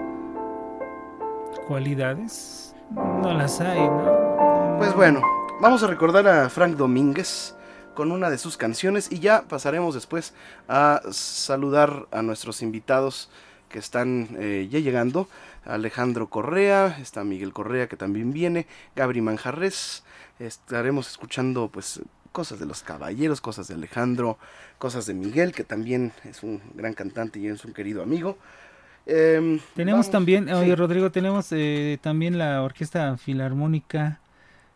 [1.67, 4.77] cualidades, no las hay, ¿no?
[4.77, 5.21] Pues bueno,
[5.63, 7.55] vamos a recordar a Frank Domínguez
[7.93, 10.33] con una de sus canciones y ya pasaremos después
[10.67, 13.29] a saludar a nuestros invitados
[13.69, 15.29] que están eh, ya llegando.
[15.63, 20.03] Alejandro Correa, está Miguel Correa que también viene, Gabri Manjarres,
[20.37, 22.01] estaremos escuchando pues
[22.33, 24.37] cosas de los caballeros, cosas de Alejandro,
[24.79, 28.37] cosas de Miguel, que también es un gran cantante y es un querido amigo.
[29.05, 34.19] Em, tenemos también, oye Rodrigo, tenemos eh, también la Orquesta Filarmónica,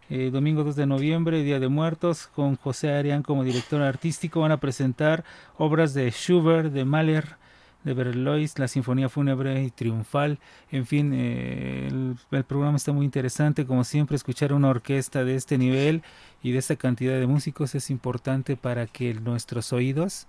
[0.10, 4.41] eh, domingo 2 de noviembre, Día de Muertos, con José Arián como director artístico.
[4.41, 5.26] Van a presentar
[5.58, 7.36] obras de Schubert, de Mahler,
[7.84, 10.39] de Berlois, la Sinfonía Fúnebre y Triunfal.
[10.72, 11.88] En fin, eh,
[12.32, 13.65] el, programa está muy interesante.
[13.65, 16.04] Como siempre, escuchar una orquesta de este nivel
[16.41, 20.28] y de esta cantidad de músicos es importante para que nuestros oídos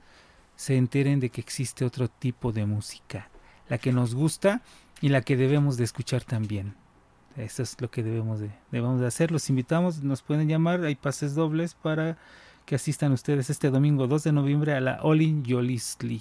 [0.56, 3.28] se enteren de que existe otro tipo de música,
[3.68, 4.60] la que nos gusta
[5.00, 6.74] y la que debemos de escuchar también.
[7.38, 9.30] Eso es lo que debemos de, debemos de hacer.
[9.30, 12.18] Los invitamos, nos pueden llamar, hay pases dobles para
[12.66, 16.20] que asistan ustedes este domingo 2 de noviembre a la Olin Yolistli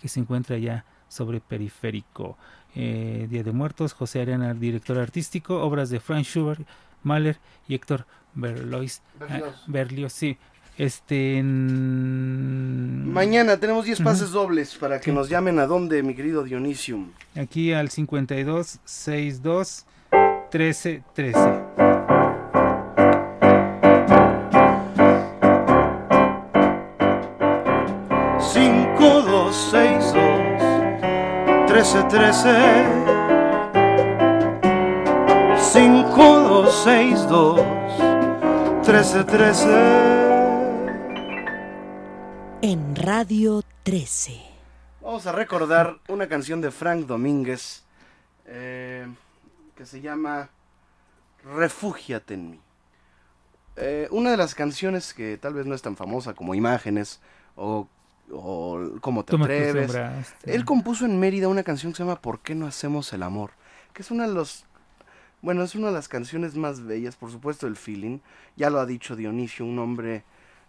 [0.00, 2.36] que se encuentra ya sobre Periférico.
[2.74, 6.66] Eh, Día de Muertos, José Arena, director artístico, obras de Frank Schubert,
[7.04, 9.00] Mahler y Héctor Berlioz.
[9.66, 10.36] Berlioz, sí.
[10.76, 11.40] Este.
[13.04, 17.12] Mañana tenemos 10 pases dobles para que nos llamen a dónde, mi querido Dionisium.
[17.36, 19.86] Aquí al 52 62
[20.54, 21.34] 1313.
[28.38, 32.54] Cinco, dos, seis, dos, trece, trece.
[35.58, 37.60] Cinco, dos, seis, dos,
[38.84, 39.74] trece, trece.
[42.62, 44.40] En Radio 13.
[45.02, 47.82] Vamos a recordar una canción de Frank Domínguez
[48.46, 49.08] eh,
[49.76, 50.50] que se llama
[51.44, 52.60] Refúgiate en mí.
[53.76, 57.20] Eh, una de las canciones que tal vez no es tan famosa como Imágenes
[57.56, 57.88] o,
[58.30, 59.96] o Cómo te Tú atreves.
[60.44, 63.50] Él compuso en Mérida una canción que se llama ¿Por qué no hacemos el amor?
[63.92, 64.64] Que es una de los...
[65.42, 68.20] Bueno, es una de las canciones más bellas, por supuesto, el feeling.
[68.56, 70.24] Ya lo ha dicho Dionisio, un hombre...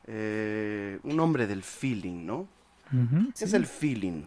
[0.08, 2.48] eh, un hombre del feeling, ¿no?
[2.92, 3.56] Ujú, ¿Qué es sí.
[3.56, 4.24] el feeling?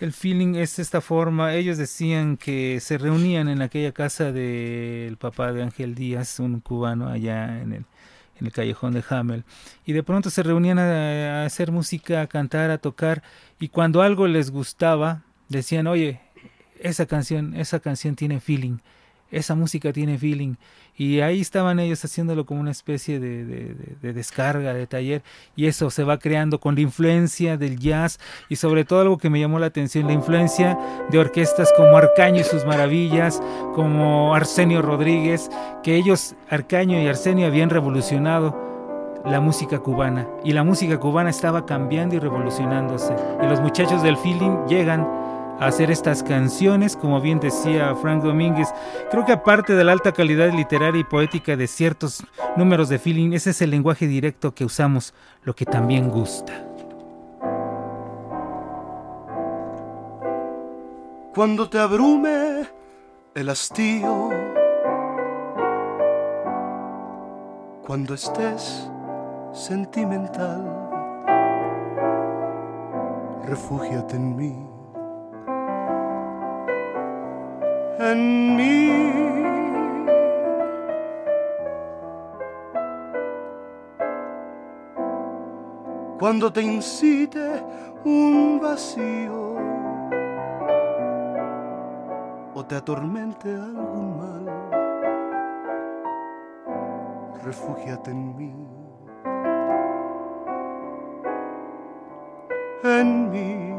[0.00, 1.54] El feeling es esta forma.
[1.54, 7.08] Ellos decían que se reunían en aquella casa del papá de Ángel Díaz, un cubano
[7.08, 7.72] allá en
[8.40, 9.44] el, callejón de Hamel.
[9.86, 13.22] Y de pronto se reunían a, a hacer música, a cantar, a tocar.
[13.60, 16.20] Y cuando algo les gustaba, decían, oye,
[16.80, 18.78] esa canción, esa canción tiene feeling.
[19.30, 20.54] Esa música tiene feeling.
[20.96, 25.22] Y ahí estaban ellos haciéndolo como una especie de, de- de- de descarga, de taller.
[25.56, 29.28] Y eso se va creando con la influencia del jazz y sobre todo algo que
[29.30, 30.78] me llamó la atención, la influencia
[31.10, 33.42] de orquestas como Arcaño y sus maravillas,
[33.74, 35.50] como Arsenio Rodríguez,
[35.82, 38.62] que ellos, Arcaño y Arsenio, habían revolucionado
[39.24, 40.28] la música cubana.
[40.44, 43.16] Y la música cubana estaba cambiando y revolucionándose.
[43.42, 45.08] Y los muchachos del feeling llegan
[45.60, 48.68] hacer estas canciones, como bien decía Frank Domínguez.
[49.10, 52.24] Creo que aparte de la alta calidad literaria y poética de ciertos
[52.56, 56.52] números de feeling, ese es el lenguaje directo que usamos, lo que también gusta.
[61.34, 62.68] Cuando te abrume
[63.34, 64.30] el hastío,
[67.84, 68.88] cuando estés
[69.52, 70.64] sentimental,
[73.46, 74.73] refúgiate en mí,
[77.98, 79.24] en mí.
[86.18, 87.62] Cuando te incite
[88.04, 89.56] un vacío
[92.54, 94.46] o te atormente algún mal,
[97.44, 98.54] refúgiate en mí,
[102.84, 103.73] en mí.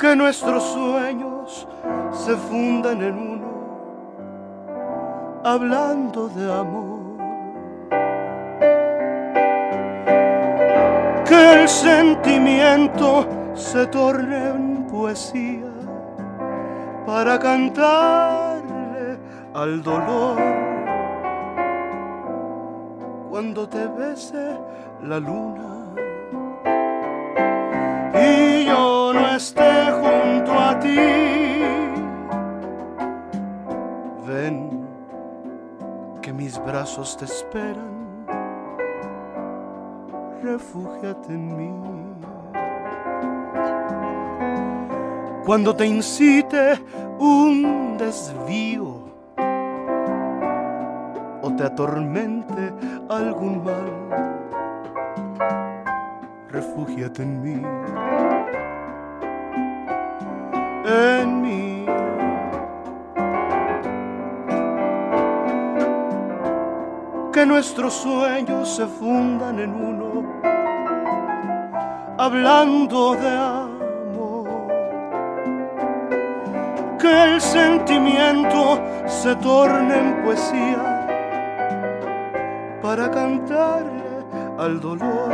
[0.00, 1.68] Que nuestros sueños
[2.12, 3.50] se fundan en uno,
[5.44, 7.00] hablando de amor.
[11.30, 13.24] que el sentimiento
[13.54, 15.70] se torne en poesía
[17.06, 19.16] para cantarle
[19.54, 20.38] al dolor.
[23.30, 24.58] Cuando te bese
[25.02, 25.79] la luna
[29.40, 30.96] esté junto a ti,
[34.26, 34.86] ven
[36.20, 38.00] que mis brazos te esperan
[40.42, 41.72] refúgiate en mí.
[45.46, 46.78] Cuando te incite
[47.18, 49.10] un desvío
[51.42, 52.72] o te atormente
[53.08, 53.90] algún mal,
[56.50, 58.39] refúgiate en mí.
[60.90, 61.86] En mí.
[67.32, 70.24] que nuestros sueños se fundan en uno,
[72.18, 74.48] hablando de amor,
[76.98, 81.06] que el sentimiento se torne en poesía
[82.82, 84.24] para cantarle
[84.58, 85.30] al dolor.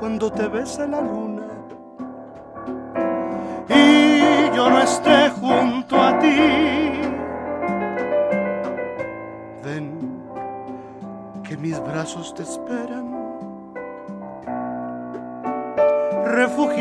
[0.00, 1.35] Cuando te besa la luna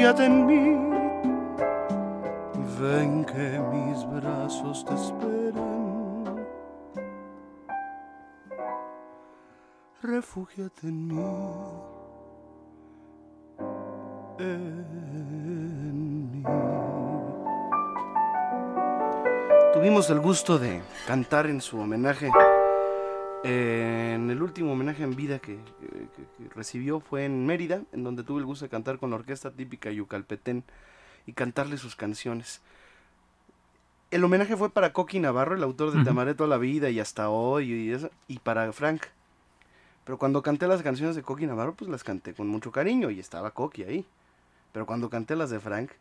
[0.06, 0.78] Refúgiate en mí.
[2.80, 6.46] Ven que mis brazos te esperan.
[10.04, 11.26] Refúgiate en mí.
[14.38, 16.44] En mí.
[19.74, 22.30] Tuvimos el gusto de cantar en su homenaje
[23.48, 25.60] Eh, en el último homenaje en vida que,
[26.56, 29.92] recibió fue en Mérida, en donde tuve el gusto de cantar con la orquesta típica
[29.92, 30.64] Yucalpetén
[31.28, 32.62] y cantarle sus canciones.
[34.10, 37.00] El homenaje fue para Coqui Navarro, el autor de Te amaré toda la vida y
[37.00, 39.04] hasta hoy y, eso, y para Frank.
[40.06, 43.20] Pero cuando canté las canciones de Coqui Navarro, pues las canté con mucho cariño y
[43.20, 44.06] estaba Coqui ahí.
[44.72, 45.92] Pero cuando canté las de Frank,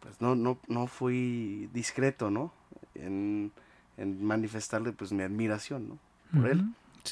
[0.00, 2.50] pues no, no, no fui discreto, ¿no?
[2.94, 3.52] En,
[3.98, 6.07] en manifestarle pues mi admiración, ¿no?
[6.32, 6.64] Por él.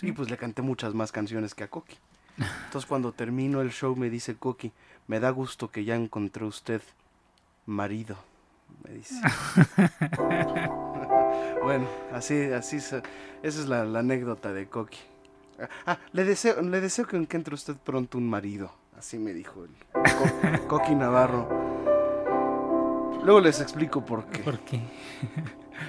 [0.03, 1.97] Y pues le canté muchas más canciones que a Coqui.
[2.67, 4.73] Entonces cuando termino el show me dice Coqui,
[5.07, 6.83] me da gusto que ya encontré usted
[7.65, 8.17] marido,
[8.85, 9.15] me dice.
[11.63, 13.03] bueno, así, así, esa
[13.43, 14.99] es la, anécdota de Coqui.
[15.87, 20.61] Ah, le deseo, le deseo que encuentre usted pronto un marido, así me dijo el
[20.67, 21.49] Coqui Navarro.
[23.25, 24.41] Luego les explico por qué.
[24.41, 24.81] ¿Por qué?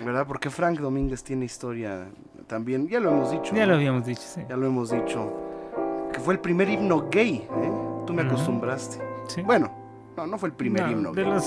[0.04, 0.26] ¿Verdad?
[0.26, 2.08] Porque Frank Domínguez tiene historia
[2.48, 3.56] también, ya lo hemos dicho.
[3.56, 4.42] Ya lo habíamos dicho, sí.
[4.48, 5.32] Ya lo hemos dicho.
[6.14, 7.72] Que fue el primer himno gay, ¿eh?
[8.06, 9.00] Tú me acostumbraste.
[9.28, 9.42] Sí.
[9.42, 9.72] Bueno,
[10.16, 11.32] no, no fue el primer himno de gay.
[11.34, 11.44] Los...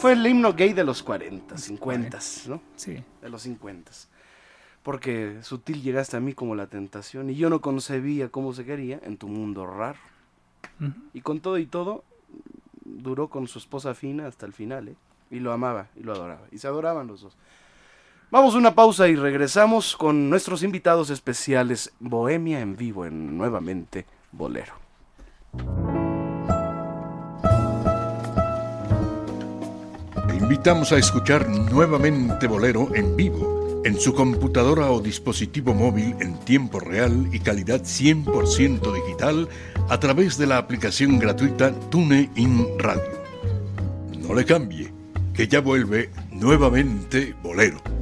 [0.00, 2.18] Fue el himno gay de los 40, 50,
[2.48, 2.60] ¿no?
[2.74, 3.02] Sí.
[3.20, 3.92] De los 50.
[4.82, 8.98] Porque sutil llegaste a mí como la tentación y yo no concebía cómo se quería
[9.04, 9.98] en tu mundo raro.
[11.14, 12.02] Y con todo y todo,
[12.84, 14.96] duró con su esposa fina hasta el final, ¿eh?
[15.30, 16.42] Y lo amaba y lo adoraba.
[16.50, 17.36] Y se adoraban los dos.
[18.32, 24.06] Vamos a una pausa y regresamos con nuestros invitados especiales Bohemia en vivo en nuevamente
[24.32, 24.72] Bolero.
[30.28, 36.40] Te invitamos a escuchar nuevamente Bolero en vivo en su computadora o dispositivo móvil en
[36.40, 39.46] tiempo real y calidad 100% digital
[39.90, 43.12] a través de la aplicación gratuita TuneIn Radio.
[44.26, 44.90] No le cambie,
[45.34, 48.01] que ya vuelve nuevamente Bolero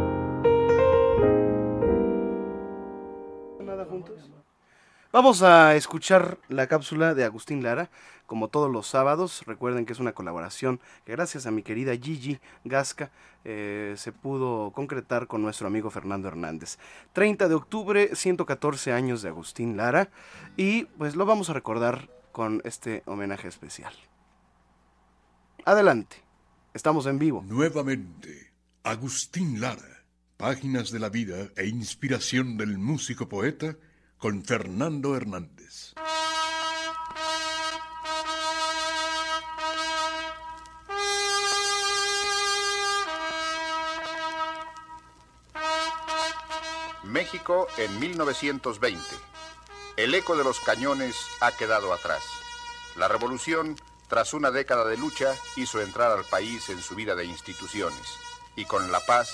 [5.13, 7.89] Vamos a escuchar la cápsula de Agustín Lara,
[8.27, 9.43] como todos los sábados.
[9.45, 13.11] Recuerden que es una colaboración que gracias a mi querida Gigi Gasca
[13.43, 16.77] eh, se pudo concretar con nuestro amigo Fernando Hernández.
[17.11, 20.09] 30 de octubre, 114 años de Agustín Lara
[20.55, 23.93] y pues lo vamos a recordar con este homenaje especial.
[25.65, 26.23] Adelante,
[26.73, 27.43] estamos en vivo.
[27.45, 28.53] Nuevamente,
[28.83, 30.05] Agustín Lara,
[30.37, 33.75] páginas de la vida e inspiración del músico poeta
[34.21, 35.95] con Fernando Hernández.
[47.03, 49.01] México en 1920.
[49.97, 52.21] El eco de los cañones ha quedado atrás.
[52.97, 53.75] La revolución,
[54.07, 58.19] tras una década de lucha, hizo entrar al país en su vida de instituciones.
[58.55, 59.33] Y con la paz,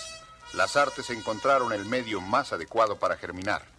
[0.53, 3.76] las artes encontraron el medio más adecuado para germinar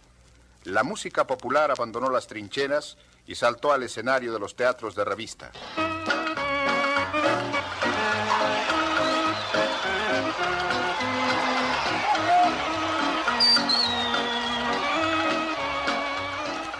[0.63, 5.51] la música popular abandonó las trincheras y saltó al escenario de los teatros de revista.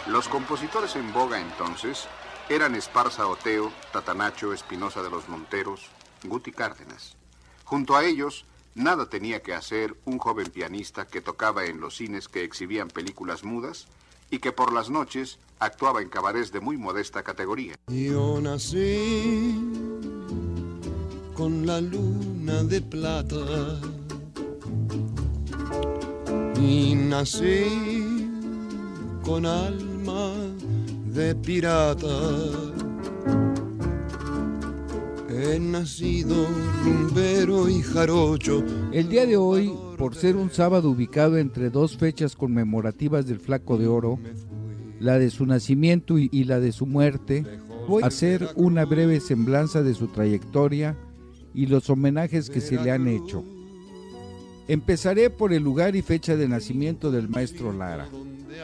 [0.07, 2.07] Los compositores en boga entonces
[2.49, 5.85] eran Esparza Oteo, Tatanacho Espinosa de los Monteros,
[6.23, 7.15] Guti Cárdenas.
[7.63, 8.45] Junto a ellos,
[8.79, 13.43] Nada tenía que hacer un joven pianista que tocaba en los cines que exhibían películas
[13.43, 13.87] mudas
[14.31, 17.75] y que por las noches actuaba en cabarets de muy modesta categoría.
[17.89, 19.53] Yo nací
[21.35, 23.81] con la luna de plata
[26.57, 28.29] y nací
[29.25, 30.35] con alma
[31.07, 32.68] de pirata
[35.41, 36.47] He nacido
[36.83, 38.61] rumbero y jarocho.
[38.91, 43.77] El día de hoy, por ser un sábado ubicado entre dos fechas conmemorativas del Flaco
[43.77, 44.19] de Oro,
[44.99, 47.45] la de su nacimiento y la de su muerte,
[47.87, 50.97] voy a hacer una breve semblanza de su trayectoria
[51.53, 53.45] y los homenajes que se le han hecho.
[54.67, 58.09] Empezaré por el lugar y fecha de nacimiento del maestro Lara.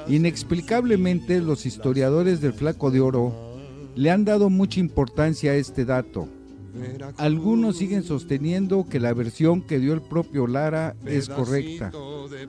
[0.09, 3.33] Inexplicablemente los historiadores del Flaco de Oro
[3.95, 6.27] le han dado mucha importancia a este dato,
[7.17, 11.91] algunos siguen sosteniendo que la versión que dio el propio Lara es correcta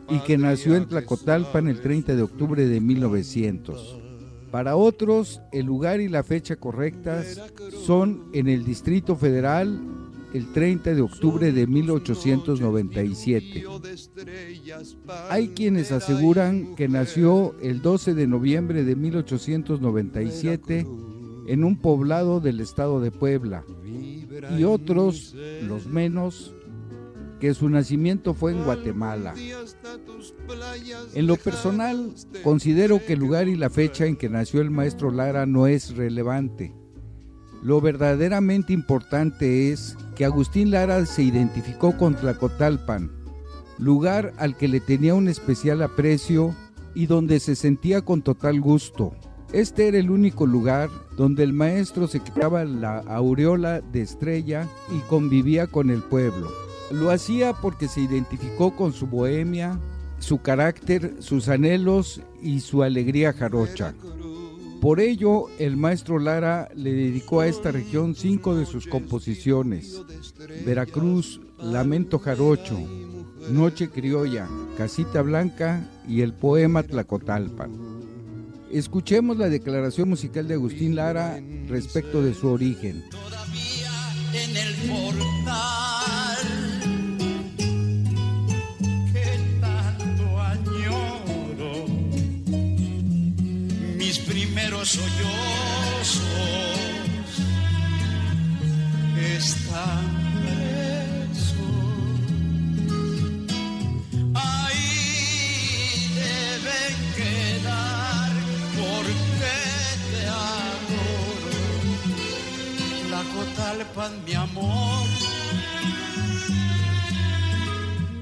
[0.08, 4.00] y que nació en Tlacotalpan el 30 de octubre de 1900.
[4.50, 7.40] Para otros, el lugar y la fecha correctas
[7.84, 9.78] son en el Distrito Federal
[10.32, 13.64] el 30 de octubre de 1897.
[15.30, 20.86] Hay quienes aseguran que nació el 12 de noviembre de 1897
[21.48, 23.64] en un poblado del estado de Puebla
[24.56, 26.54] y otros, los menos,
[27.40, 29.34] que su nacimiento fue en Guatemala.
[31.14, 35.10] En lo personal, considero que el lugar y la fecha en que nació el maestro
[35.10, 36.74] Lara no es relevante.
[37.62, 43.10] Lo verdaderamente importante es que Agustín Lara se identificó con Tlacotalpan,
[43.78, 46.54] lugar al que le tenía un especial aprecio
[46.94, 49.14] y donde se sentía con total gusto.
[49.56, 54.98] Este era el único lugar donde el maestro se quitaba la aureola de estrella y
[55.08, 56.52] convivía con el pueblo.
[56.90, 59.80] Lo hacía porque se identificó con su bohemia,
[60.18, 63.94] su carácter, sus anhelos y su alegría jarocha.
[64.82, 70.02] Por ello, el maestro Lara le dedicó a esta región cinco de sus composiciones.
[70.66, 72.78] Veracruz, Lamento Jarocho,
[73.50, 77.85] Noche Criolla, Casita Blanca y el poema Tlacotalpan.
[78.70, 83.04] Escuchemos la declaración musical de Agustín Lara respecto de su origen.
[84.32, 86.36] en el portal
[89.12, 91.86] que tanto añoro
[93.96, 96.20] mis primeros sollozos
[99.36, 100.15] están
[114.24, 115.06] mi amor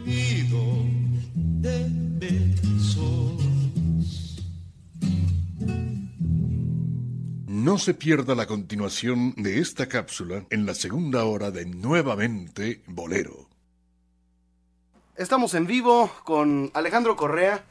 [0.04, 0.84] nido
[1.34, 1.86] de
[2.18, 3.34] besos
[7.46, 13.48] No se pierda la continuación de esta cápsula en la segunda hora de Nuevamente Bolero.
[15.16, 17.64] Estamos en vivo con Alejandro Correa,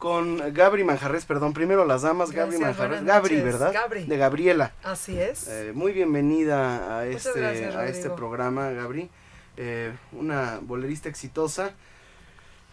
[0.00, 3.70] con Gabri Manjarres, perdón, primero las damas, Gabri Gracias, Manjarres, Gabri, ¿verdad?
[3.72, 4.04] Gabri.
[4.06, 4.72] De Gabriela.
[4.82, 5.46] Así es.
[5.46, 9.10] Eh, muy bienvenida a Muchas este, gracias, a este programa, Gabri.
[9.58, 11.74] Eh, una bolerista exitosa.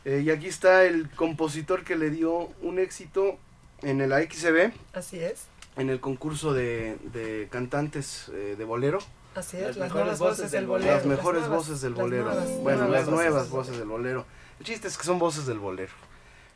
[0.06, 3.38] Eh, y aquí está el compositor que le dio un éxito
[3.82, 5.48] en el AXB, Así es.
[5.76, 9.00] en el concurso de, de cantantes eh, de bolero.
[9.36, 9.64] Así es.
[9.64, 10.94] Las Las, mejores nuevas voces voces del bolero.
[10.96, 12.24] las mejores nuevas- voces del las bolero.
[12.24, 14.26] nuevas- bueno, las nuevas voces del bolero.
[14.62, 15.92] El chiste es que son voces del bolero.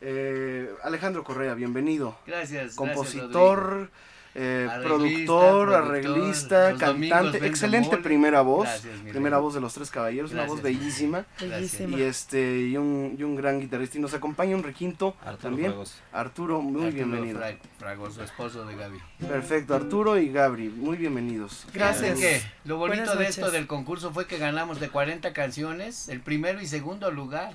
[0.02, 2.18] Eh, Alejandro Correa, bienvenido.
[2.26, 2.74] Gracias.
[2.74, 3.92] Compositor,
[4.34, 8.02] eh, Arreglista, productor, productor, arreglista, cantante, excelente mole.
[8.02, 11.98] primera voz, Gracias, primera voz de los Tres Caballeros, una voz bellísima Bellísima.
[11.98, 14.00] y este y un, y un gran guitarrista.
[14.00, 15.70] Y nos acompaña un requinto Arturo también.
[15.72, 15.94] Fragoso.
[16.14, 17.38] Arturo, muy Arturo bienvenido.
[17.40, 18.98] Fra- Fragoso, esposo de Gaby.
[19.28, 21.68] Perfecto, Arturo y Gabri, muy bienvenidos.
[21.74, 22.18] Gracias.
[22.20, 22.42] ¿Qué?
[22.64, 26.66] Lo bonito de esto del concurso fue que ganamos de 40 canciones, el primero y
[26.66, 27.52] segundo lugar.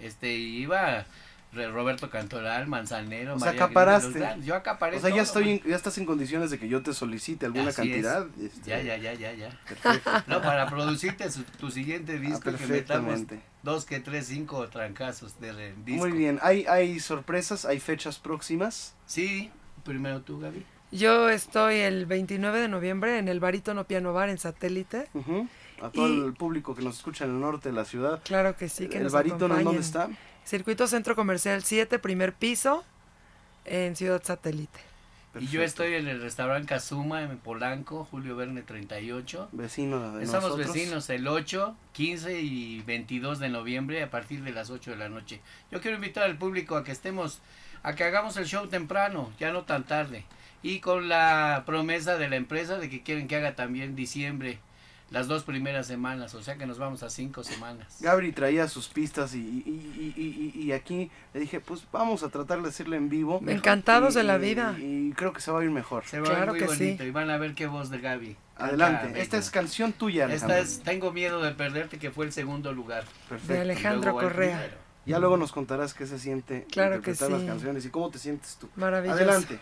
[0.00, 1.06] Este, iba
[1.52, 4.22] Roberto Cantoral, Manzanero, O sea, María acaparaste.
[4.44, 6.82] Yo acaparé O sea, ya todo, estoy en- ya estás en condiciones de que yo
[6.82, 8.04] te solicite alguna Así es.
[8.04, 8.26] cantidad.
[8.40, 9.58] este, Ya, ya, ya, ya, ya.
[9.66, 10.10] Perfecto.
[10.26, 13.40] No, para producirte su- tu siguiente disco que metamos Ah, perfectamente.
[13.62, 16.06] dos, que tres, cinco trancazos de disco.
[16.06, 18.94] Muy bien, hay, hay sorpresas, hay fechas próximas.
[19.06, 19.50] Sí,
[19.84, 20.64] primero tú, Gaby.
[20.90, 25.08] Yo estoy el 29 de noviembre en el Barítono Piano Bar en Satélite.
[25.14, 25.46] Ujú.
[25.82, 28.20] A todo Y- el público que nos escucha en el norte de la ciudad.
[28.24, 30.08] Claro que sí, que ¿El nos barítono en dónde está?
[30.48, 32.82] Circuito Centro Comercial 7, primer piso,
[33.66, 34.80] en Ciudad Satélite.
[35.38, 39.50] Y yo estoy en el restaurante Kazuma en Polanco, Julio Verne 38.
[39.52, 40.72] Vecino de Estamos nosotros.
[40.72, 45.10] vecinos el 8, 15 y 22 de noviembre a partir de las 8 de la
[45.10, 45.42] noche.
[45.70, 47.40] Yo quiero invitar al público a que estemos,
[47.82, 50.24] a que hagamos el show temprano, ya no tan tarde.
[50.62, 54.60] Y con la promesa de la empresa de que quieren que haga también diciembre,
[55.10, 57.96] las dos primeras semanas, o sea que nos vamos a cinco semanas.
[58.00, 62.60] Gabri traía sus pistas y, y, y- y- aquí le dije, pues vamos a tratar
[62.62, 63.40] de hacerle en vivo.
[63.46, 64.76] Encantados Y- de la vida.
[64.78, 66.04] Y, creo que se va a ir mejor.
[66.04, 67.08] Se va a Claro muy que bonito sí.
[67.08, 68.36] y van a ver qué voz de Gaby.
[68.56, 70.56] Adelante, esta es canción tuya, Alejandro.
[70.58, 73.04] Esta es Tengo miedo de perderte, que fue el segundo lugar.
[73.28, 73.52] Perfecto.
[73.54, 74.70] De Alejandro Correa.
[75.06, 77.46] Ya luego nos contarás qué se siente Claro que interpretar las sí.
[77.46, 78.68] canciones y cómo te sientes tú.
[78.76, 79.16] Maravilloso.
[79.16, 79.58] Adelante.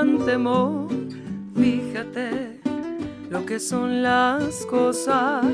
[0.00, 0.88] Gran temor.
[1.54, 2.60] Fíjate
[3.28, 5.44] lo que son las cosas.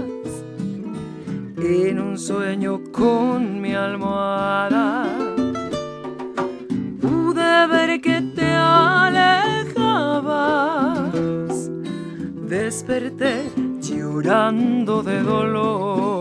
[1.58, 5.08] En un sueño con mi almohada
[7.00, 9.72] pude ver que te alejabas.
[12.48, 16.15] Desperté llorando de dolor.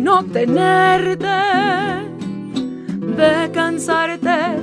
[0.00, 1.26] No tenerte,
[3.16, 4.56] de cansarte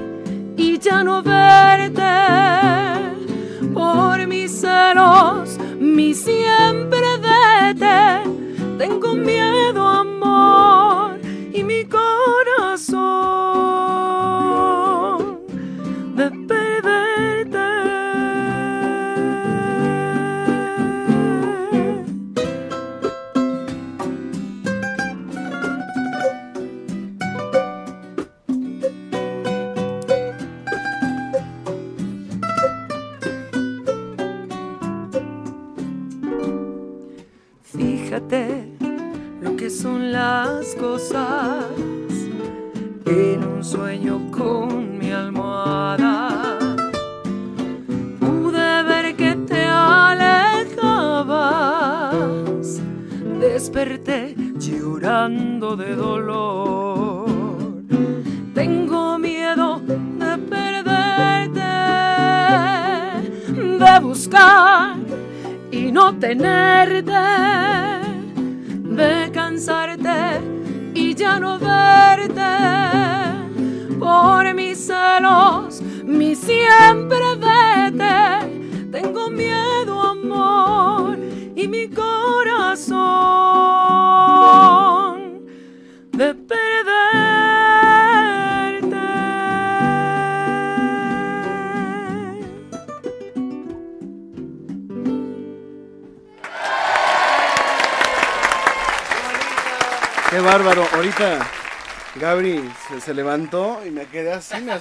[0.57, 2.01] y ya no verte.
[3.73, 8.29] Por mis celos, mi siempre vete,
[8.77, 9.70] tengo miedo,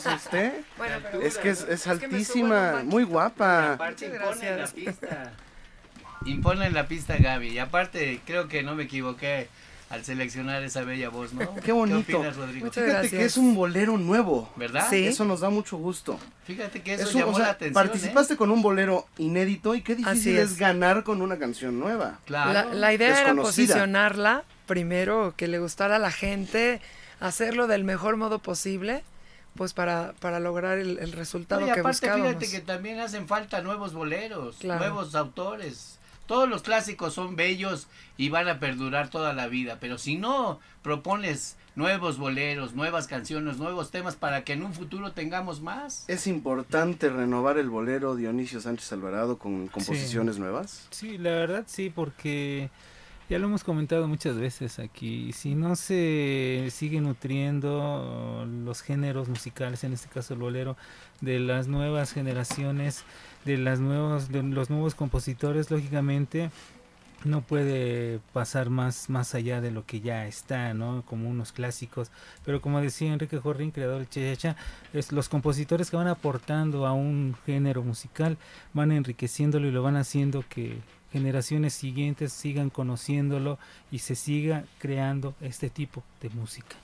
[0.07, 0.53] asusté.
[0.77, 3.75] Bueno, pero- es que es, es Es que me subo altísima, muy guapa.
[3.75, 5.33] Aparte imponen la pista.
[6.27, 7.49] Imponen la pista Gaby.
[7.49, 9.49] Y aparte creo que no me equivoqué
[9.89, 11.53] al seleccionar esa bella voz, ¿no?
[11.57, 12.07] Qué bonito.
[12.07, 12.67] ¿Qué opinas, Rodrigo?
[12.67, 13.19] Muchas Fíjate gracias.
[13.21, 14.49] que es un bolero nuevo.
[14.55, 14.87] ¿Verdad?
[14.91, 15.07] Sí.
[15.07, 16.19] Eso nos da mucho gusto.
[16.45, 17.75] Fíjate que eso Es un- llamó o sea, la atención.
[17.75, 20.53] participaste con un bolero inédito y qué difícil es.
[20.53, 20.59] es.
[20.59, 22.19] ganar con una canción nueva.
[22.19, 22.23] ¿eh?
[22.27, 22.53] Claro.
[22.53, 26.81] La, la idea era posicionarla primero, que le gustara a la gente,
[27.19, 29.03] hacerlo del mejor modo posible,
[29.61, 32.29] pues para, para lograr el, el resultado No, y que aparte, buscábamos.
[32.29, 34.81] fíjate que también hacen falta nuevos boleros, Claro.
[34.81, 35.99] nuevos autores.
[36.27, 37.87] Todos los clásicos son bellos
[38.17, 43.59] y van a perdurar toda la vida, pero si no propones nuevos boleros, nuevas canciones,
[43.59, 46.05] nuevos temas para que en un futuro tengamos más.
[46.09, 50.87] ¿Es importante renovar el bolero Dionisio Sánchez Alvarado con composiciones nuevas?
[50.91, 52.71] Sí, la verdad sí, porque
[53.31, 55.33] ya lo hemos comentado muchas veces aquí.
[55.33, 60.77] Si no se sigue nutriendo los géneros musicales, en este caso el bolero,
[61.21, 63.05] de las nuevas generaciones,
[63.45, 66.51] de las nuevos, de los nuevos compositores, lógicamente
[67.25, 71.05] no puede pasar más más allá de lo que ya está, ¿no?
[71.07, 72.11] Como unos clásicos,
[72.45, 74.57] pero como decía Enrique Jorrín, creador del Chechacha,
[74.93, 78.39] es los compositores que van aportando a un género musical,
[78.73, 80.79] van enriqueciéndolo y lo van haciendo que
[81.13, 83.59] generaciones siguientes sigan conociéndolo
[83.91, 86.77] y se siga creando este tipo de música.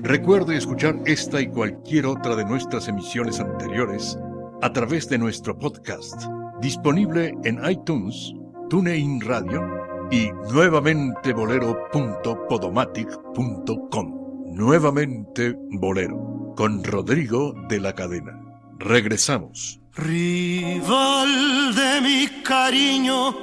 [0.02, 4.18] Recuerde escuchar esta y cualquier otra de nuestras emisiones anteriores
[4.62, 6.24] a través de nuestro podcast,
[6.62, 8.34] disponible en iTunes,
[8.70, 14.20] TuneIn Radio y nuevamente bolero.podomatic.com.
[14.52, 18.49] Nuevamente Bolero, con Rodrigo de la Cadena.
[18.80, 19.80] Regresamos.
[19.94, 23.36] Rival de mi cariño,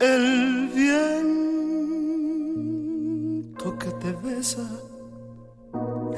[0.00, 1.28] el viento
[3.78, 4.66] que te besa,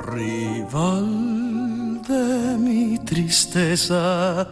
[0.06, 4.48] rival de mi tristeza,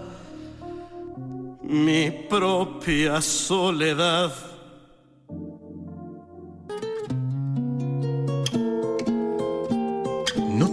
[1.62, 4.47] mi propia soledad.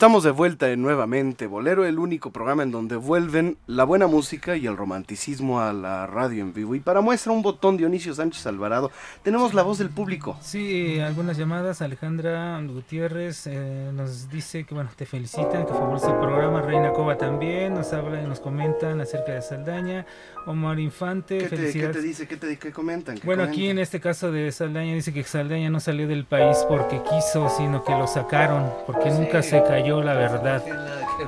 [0.00, 4.56] Estamos de vuelta en nuevamente Bolero, el único programa en donde vuelven la buena música
[4.56, 6.74] y el romanticismo a la radio en vivo.
[6.74, 8.90] Y para muestra un botón Dionisio Sánchez Alvarado,
[9.22, 10.38] tenemos la voz del público.
[10.40, 11.82] Sí, algunas llamadas.
[11.82, 16.62] Alejandra Gutiérrez eh, nos dice que bueno, te felicitan, que favorece el programa.
[16.62, 20.06] Reina Cova también nos habla y nos comentan acerca de Saldaña.
[20.46, 21.96] Omar Infante, ¿Qué te, qué felicidades.
[21.96, 22.26] te dice?
[22.26, 23.18] ¿Qué te qué comentan?
[23.18, 23.70] ¿Qué Bueno, aquí comentan?
[23.72, 27.84] en este caso de Saldaña dice que Saldaña no salió del país porque quiso, sino
[27.84, 30.62] que lo sacaron, porque nunca se cayó la verdad.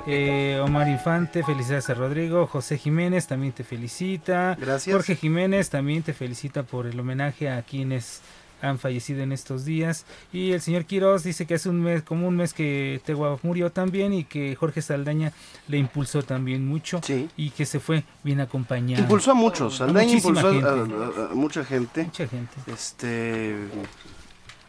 [0.06, 2.46] Eh, Omar Infante, felicidades a Rodrigo.
[2.46, 4.56] José Jiménez también te felicita.
[4.60, 4.94] Gracias.
[4.94, 8.22] Jorge Jiménez también te felicita por el homenaje a quienes
[8.62, 10.06] han fallecido en estos días.
[10.32, 13.72] Y el señor Quiroz dice que hace un mes, como un mes que Tegua murió
[13.72, 15.32] también y que Jorge Saldaña
[15.66, 17.00] le impulsó también mucho
[17.36, 19.02] y que se fue bien acompañado.
[19.02, 20.68] Impulsó a muchos, Saldaña impulsó a, gente.
[20.68, 22.04] a- a- a mucha gente.
[22.04, 22.54] Mucha gente.
[22.68, 23.56] Este,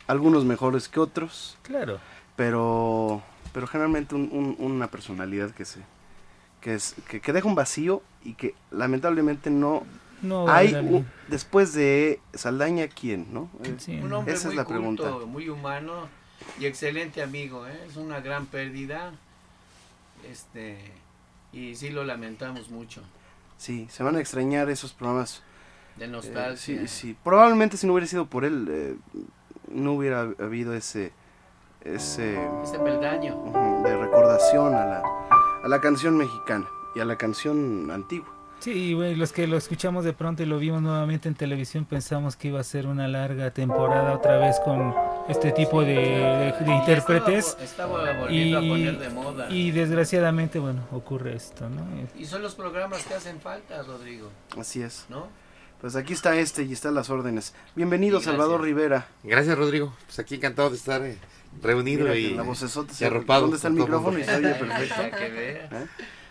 [0.07, 1.55] algunos mejores que otros.
[1.61, 1.99] Claro.
[2.35, 3.21] Pero,
[3.53, 5.79] pero generalmente un- un- una personalidad que se,
[6.59, 9.83] que es, que, que deja un vacío y que lamentablemente no,
[10.21, 13.49] No, hay u- después de Saldaña quién, ¿no?
[13.63, 13.99] Eh, Sí.
[14.01, 15.25] Un hombre Esa muy es la culto, pregunta.
[15.27, 16.07] muy humano
[16.59, 17.79] y excelente amigo, ¿eh?
[17.87, 19.11] es una gran pérdida.
[20.29, 20.77] Este
[21.51, 23.01] y sí lo lamentamos mucho.
[23.57, 25.41] Sí, se van a extrañar esos programas.
[25.97, 26.55] De Eh, nostalgia.
[26.57, 27.15] sí, sí.
[27.23, 28.95] Probablemente si no hubiera sido por él, eh,
[29.69, 31.11] no hubiera habido ese,
[31.83, 33.35] ese Ese peldaño.
[33.83, 35.03] de recordación a la,
[35.63, 36.65] a la canción mexicana
[36.95, 38.29] y a la canción antigua.
[38.59, 41.83] Sí, y bueno, los que lo escuchamos de pronto y lo vimos nuevamente en televisión
[41.83, 44.93] pensamos que iba a ser una larga temporada otra vez con
[45.27, 47.57] este tipo de, de- de Y intérpretes.
[47.61, 47.63] estaba-
[47.99, 49.49] estaba volviendo a poner de moda.
[49.49, 51.81] y desgraciadamente, bueno, ocurre esto, ¿no?
[52.17, 54.29] Y son los programas que hacen falta, Rodrigo.
[54.57, 55.07] Así es.
[55.09, 55.27] ¿No?
[55.81, 57.53] Pues aquí está este y están las órdenes.
[57.75, 58.61] Bienvenido, Salvador.
[58.61, 59.07] Rivera.
[59.23, 59.91] Gracias, Rodrigo.
[60.05, 61.17] Pues aquí encantado de estar eh,
[61.61, 63.41] reunido Mira y, la vocesota y se- arropado.
[63.41, 64.17] ¿Dónde está el micrófono?
[64.19, 64.95] Y se oye perfecto.
[64.95, 65.69] Para que vea.
[65.71, 65.85] ¿Eh?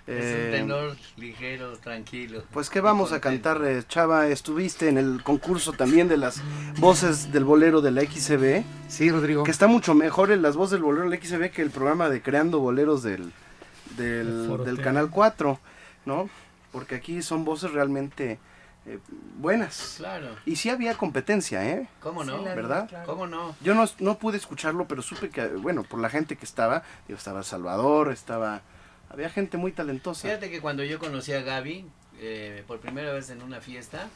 [0.05, 2.43] Es Eh, un tenor ligero, tranquilo.
[2.53, 6.43] Pues que vamos a cantar, eh, Chava, estuviste en el concurso también de las
[6.79, 8.65] voces del bolero de la XCB.
[8.89, 9.45] Sí, Rodrigo.
[9.45, 12.09] Que está mucho mejor en las voces del bolero de la XCB que el programa
[12.09, 13.33] de Creando Boleros del,
[13.97, 14.81] del, del.
[14.81, 15.61] Canal 4,
[16.07, 16.29] ¿no?
[16.73, 18.41] Porque aquí son voces realmente
[18.87, 18.99] eh,
[19.39, 19.95] buenas.
[19.99, 20.37] Claro.
[20.45, 21.89] Y sí había competencia, ¿eh?
[22.01, 22.43] ¿Cómo no?
[22.43, 22.89] ¿Verdad?
[23.07, 23.55] ¿Cómo no?
[23.61, 27.19] Yo no, no pude escucharlo, pero supe que, bueno, por la gente que estaba, digo,
[27.19, 28.63] estaba Salvador, estaba...
[29.09, 30.23] Había gente muy talentosa.
[30.27, 31.87] Fíjate que cuando yo conocí a Gaby,
[32.19, 34.09] eh, por primera vez en una fiesta,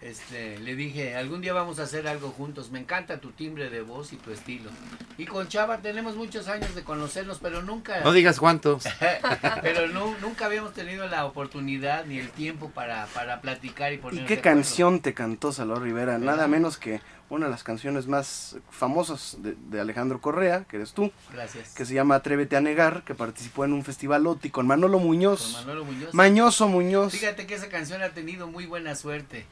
[0.00, 3.82] este, le dije, algún día vamos a hacer algo juntos, me encanta tu timbre de
[3.82, 4.70] voz y tu estilo.
[5.18, 8.00] Y con Chava tenemos muchos años de conocernos, pero nunca...
[8.00, 8.84] No digas cuántos.
[9.62, 13.98] pero nu- nunca habíamos tenido la oportunidad ni el tiempo para, para platicar y ¿Y
[13.98, 14.56] ponernos qué acuerdo.
[14.56, 16.18] canción te cantó Salvador Rivera?
[16.18, 20.92] Nada menos que una de las canciones más famosas de, de Alejandro Correa, que eres
[20.94, 21.74] tú, Gracias.
[21.74, 25.52] que se llama Atrévete a Negar, que participó en un festival OTI con Manolo Muñoz.
[25.52, 26.14] Con Manolo Muñoz.
[26.14, 27.12] Mañoso Muñoz.
[27.12, 29.44] Fíjate que esa canción ha tenido muy buena suerte.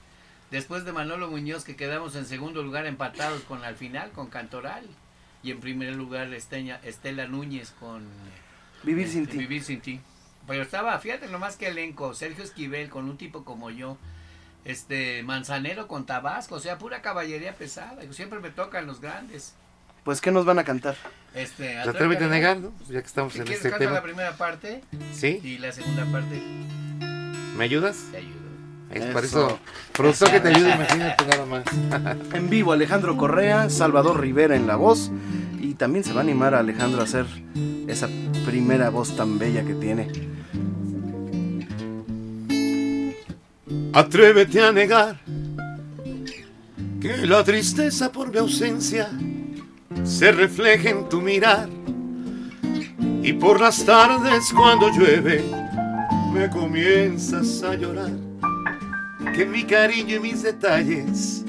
[0.51, 4.87] Después de Manolo Muñoz, que quedamos en segundo lugar empatados con al final, con Cantoral.
[5.43, 8.07] Y en primer lugar Esteña- Estela Núñez con
[8.83, 9.39] Vivir sin este, ti.
[9.39, 10.01] Vivir sin ti.
[10.47, 13.99] Pero estaba, fíjate nomás que elenco, Sergio Esquivel con un tipo como yo,
[14.65, 18.01] este Manzanero con Tabasco, o sea, pura caballería pesada.
[18.13, 19.55] Siempre me tocan los grandes.
[20.05, 20.97] Pues, ¿qué nos van a cantar?
[21.35, 22.73] Este, Pues Atrévete a negar, ¿no?
[22.89, 23.93] Ya que estamos en quieres, este tema.
[23.93, 24.83] la primera parte.
[25.13, 25.39] Sí.
[25.43, 26.41] Y la segunda parte.
[27.57, 28.07] ¿Me ayudas?
[28.11, 28.48] Te ayudo.
[28.91, 29.13] Es Eso.
[29.13, 29.59] por eso,
[29.93, 31.65] productor que te ayude, imagínate nada más.
[32.35, 35.11] En vivo Alejandro Correa, Salvador Rivera en la voz
[35.61, 37.27] y también se va a animar a Alejandro a hacer
[37.87, 38.09] esa
[38.47, 40.09] primera voz tan bella que tiene.
[43.93, 45.17] Atrévete a negar
[47.01, 49.11] que la tristeza por mi ausencia
[50.05, 51.69] se refleja en tu mirar
[53.23, 55.45] y por las tardes cuando llueve
[56.33, 58.28] me comienzas a llorar
[59.35, 61.45] que mi cariño y mis detalles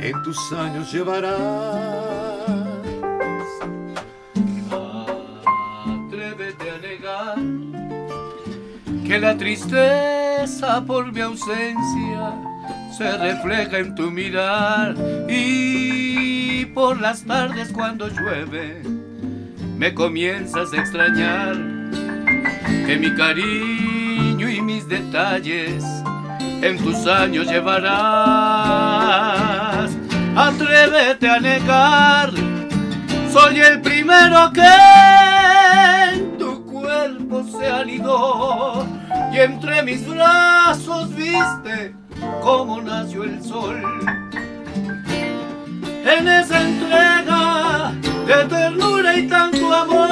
[0.00, 1.36] en tus años llevarás.
[5.86, 7.38] Atrévete a negar
[9.06, 12.34] que la tristeza por mi ausencia
[12.96, 14.94] se refleja en tu mirar
[15.28, 18.82] y por las tardes cuando llueve
[19.76, 21.54] me comienzas a extrañar
[22.86, 25.84] que mi cariño y mis detalles
[26.62, 27.96] en tus años llevarás.
[30.36, 32.30] Atrévete a negar,
[33.32, 34.68] soy el primero que
[36.12, 38.86] en tu cuerpo se anidó
[39.32, 41.94] y entre mis brazos viste
[42.42, 43.82] cómo nació el sol.
[46.04, 47.92] En esa entrega
[48.26, 50.10] de ternura y tanto amor,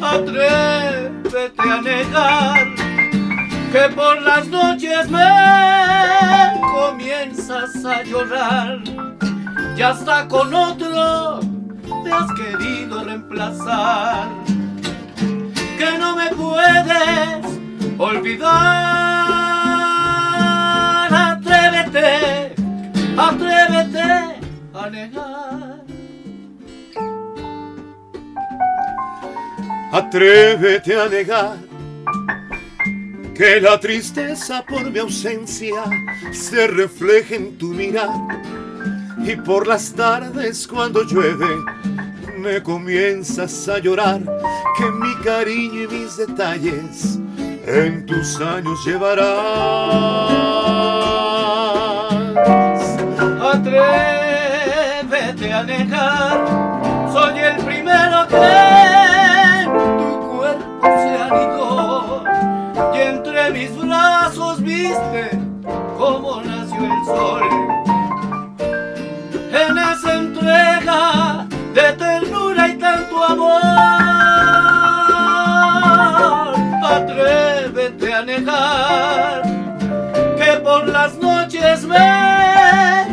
[0.00, 2.75] atrévete a negar
[3.76, 5.20] que por las noches me
[6.72, 8.78] comienzas a llorar.
[9.76, 11.40] Y hasta con otro
[12.02, 14.28] te has querido reemplazar.
[15.78, 17.44] Que no me puedes
[17.98, 18.46] olvidar.
[21.12, 22.54] Atrévete
[23.18, 24.40] atrévete
[24.72, 25.84] a negar.
[29.92, 31.65] Atrévete a negar
[33.36, 35.84] que la tristeza por mi ausencia
[36.32, 38.08] se refleja en tu mirar
[39.18, 41.54] y por las tardes cuando llueve
[42.38, 44.22] me comienzas a llorar
[44.78, 47.18] que mi cariño y mis detalles
[47.66, 49.26] en tus años llevarás.
[53.52, 56.55] Atrévete a negar,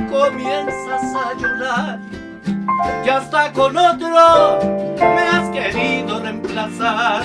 [0.10, 2.00] comienzas a llorar.
[3.06, 4.60] Y hasta con otro
[4.98, 7.24] me has querido reemplazar.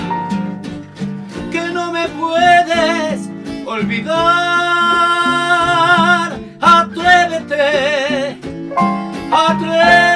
[1.51, 3.29] Que no me puedes
[3.65, 4.19] olvidar.
[6.61, 8.37] Atrévete
[9.31, 10.08] atrévete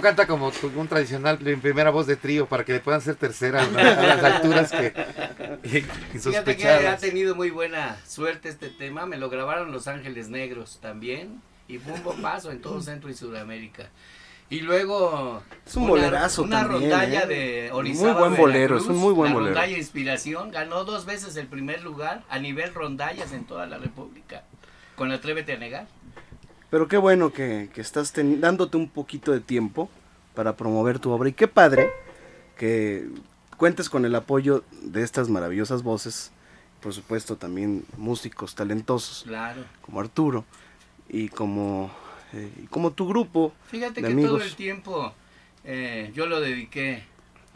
[0.00, 3.66] Canta como un tradicional en primera voz de trío para que le puedan ser tercera
[3.66, 3.78] ¿no?
[3.78, 4.92] a las alturas que
[6.18, 9.06] Fíjate que ha tenido muy buena suerte este tema.
[9.06, 11.40] Me lo grabaron Los Ángeles Negros también.
[11.68, 13.90] Y fue un bombazo en todo Centro y Sudamérica.
[14.50, 15.42] Y luego.
[15.66, 17.26] Es un bolerazo Una también, rondalla ¿eh?
[17.26, 18.20] de Muy Orizaba.
[18.20, 19.54] buen bolero, es un muy buen la bolero.
[19.54, 20.50] rondalla Inspiración.
[20.50, 24.44] Ganó dos veces el primer lugar a nivel rondallas en toda la República.
[24.96, 25.86] Con Atrévete a Negar.
[26.70, 29.88] Pero qué bueno que, que estás teni- dándote un poquito de tiempo
[30.34, 31.28] para promover tu obra.
[31.28, 31.90] Y qué padre
[32.56, 33.08] que
[33.56, 36.30] cuentes con el apoyo de estas maravillosas voces.
[36.80, 39.64] Por supuesto, también músicos talentosos Claro.
[39.82, 40.44] como Arturo
[41.08, 41.90] y como,
[42.32, 44.30] eh, como tu grupo Fíjate de que amigos.
[44.38, 45.12] todo el tiempo
[45.64, 47.02] eh, yo lo dediqué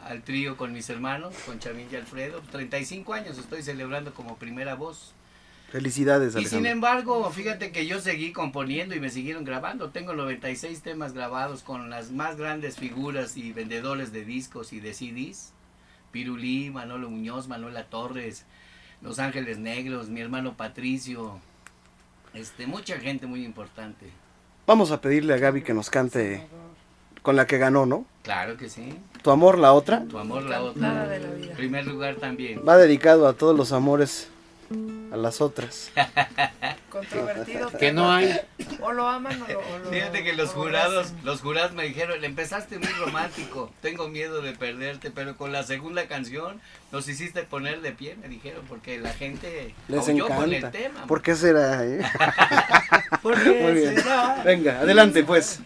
[0.03, 2.41] al trío con mis hermanos, con Chavín y Alfredo.
[2.51, 5.13] 35 años estoy celebrando como primera voz.
[5.73, 6.71] Felicidades, Y sin Alejandro.
[6.71, 9.89] embargo, fíjate que yo seguí componiendo y me siguieron grabando.
[9.89, 14.93] Tengo 96 temas grabados con las más grandes figuras y vendedores de discos y de
[14.93, 15.51] CDs.
[16.11, 18.45] Pirulí, Manolo Muñoz, Manuela Torres,
[19.01, 21.39] Los Ángeles Negros, mi hermano Patricio.
[22.35, 24.11] Este, mucha gente muy importante.
[24.67, 26.45] Vamos a pedirle a Gaby que nos cante
[27.23, 28.05] con la que ganó, ¿no?
[28.21, 28.93] Claro que sí.
[29.23, 30.63] Tu amor, la otra, Tu amor, la Nada
[31.03, 31.07] otra.
[31.07, 31.55] de la vida.
[31.55, 32.61] Primer lugar también.
[32.67, 34.29] va dedicado a todos los amores,
[35.11, 35.91] a las otras.
[36.89, 37.71] Controvertido.
[37.71, 38.39] Que no hay.
[38.81, 39.59] O lo aman o lo.
[39.59, 43.71] o lo- Fíjate que los lo jurados, los jurados me dijeron, "Le empezaste muy romántico,
[43.81, 46.61] tengo miedo de perderte, pero con la segunda canción
[46.91, 50.77] nos hiciste poner de pie, me dijeron, porque la gente Les aulló con el encanta.
[50.77, 51.07] tema.
[51.07, 51.83] ¿Por qué será?
[51.83, 52.01] eh?
[53.21, 53.95] ¿Por qué Muy bien.
[53.95, 54.41] será?
[54.45, 55.59] Venga, adelante pues.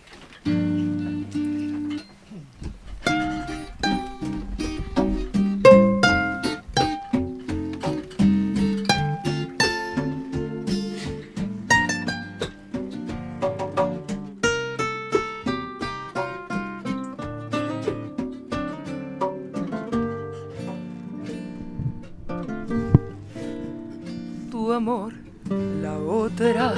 [24.80, 26.72] La otra,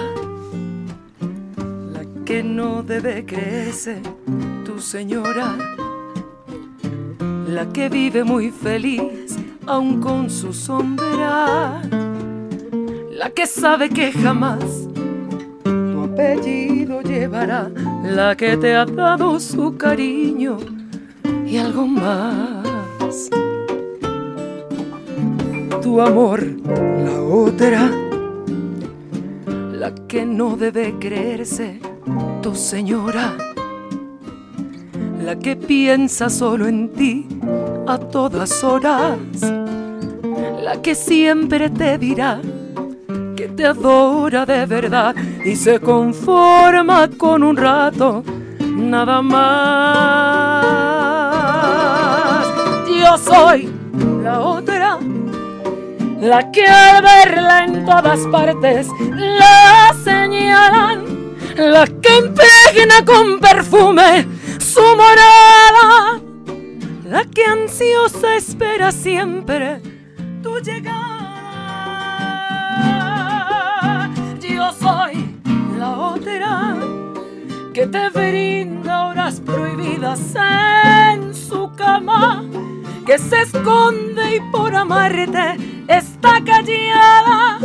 [1.91, 4.02] la que no debe creerse,
[4.64, 5.58] tu señora,
[7.45, 9.38] la que vive muy feliz
[9.68, 11.82] aun con su sombra,
[13.12, 14.88] la que sabe que jamás
[15.64, 17.70] tu apellido llevará,
[18.06, 20.58] la que te ha dado su cariño
[21.45, 22.68] y algo más
[25.90, 26.40] tu amor,
[27.04, 27.90] la otra,
[29.72, 31.80] la que no debe creerse,
[32.44, 33.34] tu señora,
[35.26, 37.26] la que piensa solo en ti
[37.88, 39.18] a todas horas,
[40.64, 42.40] la que siempre te dirá
[43.36, 48.24] que te adora de verdad y se conforma con un rato,
[48.76, 49.40] nada más.
[52.88, 53.70] Yo soy
[54.24, 54.79] la otra
[56.20, 64.28] la que al verla en todas partes la señalan, la que impregna con perfume
[64.59, 66.20] su morada,
[67.05, 69.82] la que ansiosa espera siempre
[70.43, 71.30] tu llegada.
[74.41, 75.39] Yo soy
[75.78, 76.76] la otra
[77.74, 82.43] que te brinda horas prohibidas en su cama
[83.05, 87.60] que se esconde y por amarte está callada,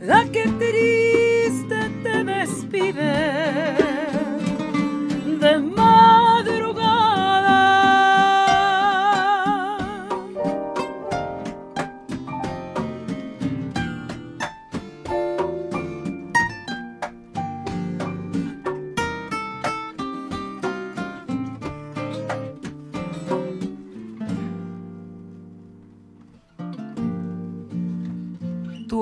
[0.00, 3.89] la que triste te despide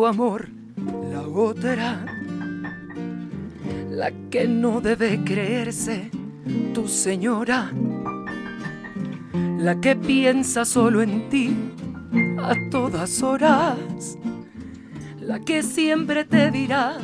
[0.07, 0.49] amor,
[1.11, 2.05] la otra,
[3.91, 6.11] la que no debe creerse,
[6.75, 7.71] tu señora,
[9.59, 11.57] la que piensa solo en ti
[12.41, 14.17] a todas horas,
[15.21, 16.97] la que siempre te dirá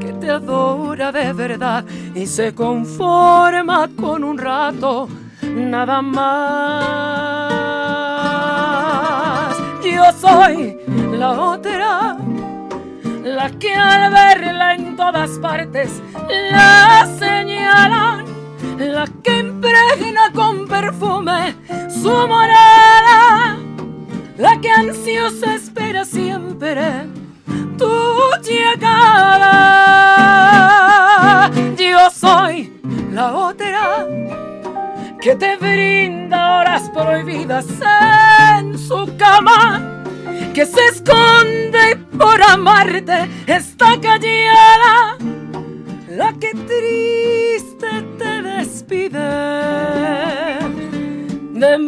[0.00, 1.84] que te adora de verdad
[2.14, 5.08] y se conforma con un rato,
[5.42, 6.92] nada más.
[9.84, 10.81] Yo soy
[11.12, 12.16] la otra,
[13.24, 16.02] la que al verla en todas partes
[16.50, 18.24] la señalan,
[18.78, 21.54] la que impregna con perfume
[21.88, 23.56] su morada,
[24.36, 27.06] la que ansiosa espera siempre
[27.78, 27.90] tu
[28.42, 29.90] llegada.
[31.76, 32.72] Yo soy
[33.12, 34.06] la otra
[35.20, 37.66] que te brinda horas prohibidas
[38.58, 39.91] en su cama,
[40.54, 45.16] que se esconde por amarte está callada,
[46.10, 47.88] la que triste
[48.18, 49.18] te despide
[51.54, 51.78] de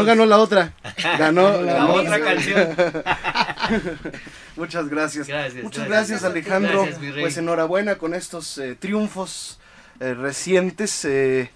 [0.00, 0.72] No ganó la otra,
[1.18, 2.68] ganó la, La otra otra canción.
[4.56, 5.26] Muchas gracias.
[5.28, 6.20] Gracias, Muchas gracias.
[6.22, 6.82] gracias, Alejandro.
[6.84, 9.58] Gracias, pues enhorabuena con estos eh, triunfos
[10.00, 11.04] eh, recientes.
[11.04, 11.50] eh,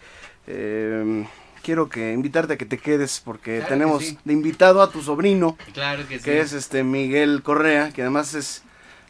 [0.47, 1.27] eh,
[1.63, 4.19] quiero que invitarte a que te quedes porque Claro tenemos sí.
[4.25, 6.25] de invitado a tu sobrino, Claro que sí.
[6.25, 8.63] que es este Miguel Correa, que además es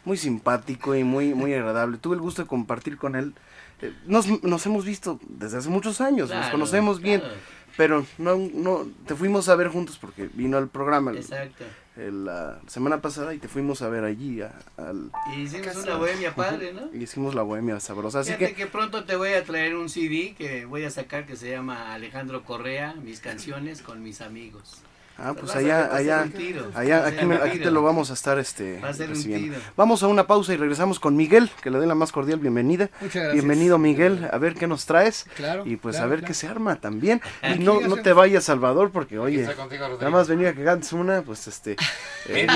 [0.05, 1.99] muy simpático y muy muy agradable.
[1.99, 3.35] Tuve el gusto de compartir con él
[3.83, 7.35] eh, nos, nos hemos visto desde hace muchos años, nos conocemos bien, claro.
[7.77, 11.65] Pero no, no, te fuimos a ver juntos porque vino al programa el- Exacto.
[11.97, 15.11] el, la semana pasada y te fuimos a ver allí a- al...
[15.37, 16.89] Y hicimos una bohemia padre, ¿no?
[16.93, 18.55] Y hicimos la bohemia sabrosa, así Fíjate que...
[18.55, 18.67] que...
[18.67, 22.45] pronto te voy a traer un CD que voy a sacar que se llama Alejandro
[22.45, 24.79] Correa, mis canciones con mis amigos.
[25.17, 26.27] Ah, pues a- allá, a allá,
[26.75, 29.57] allá, a aquí, aquí te lo vamos a estar este, a recibiendo.
[29.77, 32.91] Vamos a una pausa y regresamos con Miguel, que le doy la más cordial bienvenida.
[33.01, 33.33] Muchas gracias.
[33.35, 35.27] Bienvenido Miguel, a ver qué nos traes.
[35.37, 36.29] Claro, Y pues claro, a ver claro.
[36.29, 37.21] qué se arma también.
[37.43, 41.23] Y no, no te vayas Salvador, porque oye, contigo, nada más venía que cantes una,
[41.23, 41.77] pues este...
[42.29, 42.47] eh,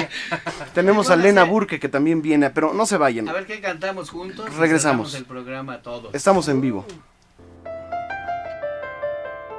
[0.74, 3.28] tenemos a Lena Burke que también viene, pero no se vayan.
[3.28, 4.52] A ver qué cantamos juntos.
[4.56, 5.14] Regresamos.
[5.14, 6.14] el programa todos.
[6.14, 6.84] Estamos en vivo.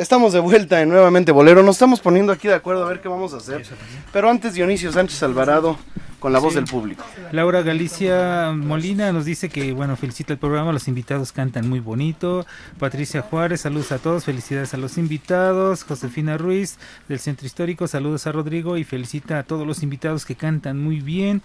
[0.00, 1.62] Estamos de vuelta en Nuevamente Bolero.
[1.62, 3.66] Nos estamos poniendo aquí de acuerdo a ver qué vamos a hacer.
[4.14, 5.76] Pero antes Dionisio Sánchez Alvarado
[6.18, 6.56] con la voz Sí.
[6.60, 7.04] del público.
[7.32, 12.46] Laura Galicia Molina nos dice que, bueno, felicita el programa, los invitados cantan muy bonito.
[12.78, 15.84] Patricia Juárez, saludos a todos, felicidades a los invitados.
[15.84, 20.34] Josefina Ruiz, del Centro Histórico, saludos a Rodrigo y felicita a todos los invitados que
[20.34, 21.42] cantan muy bien.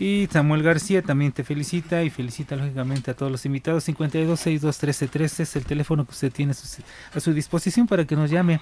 [0.00, 3.86] Y Samuel García también te felicita y felicita lógicamente a todos los invitados.
[3.86, 6.82] 52621313 es el teléfono que usted tiene a su,
[7.14, 8.60] a su disposición para que nos llame.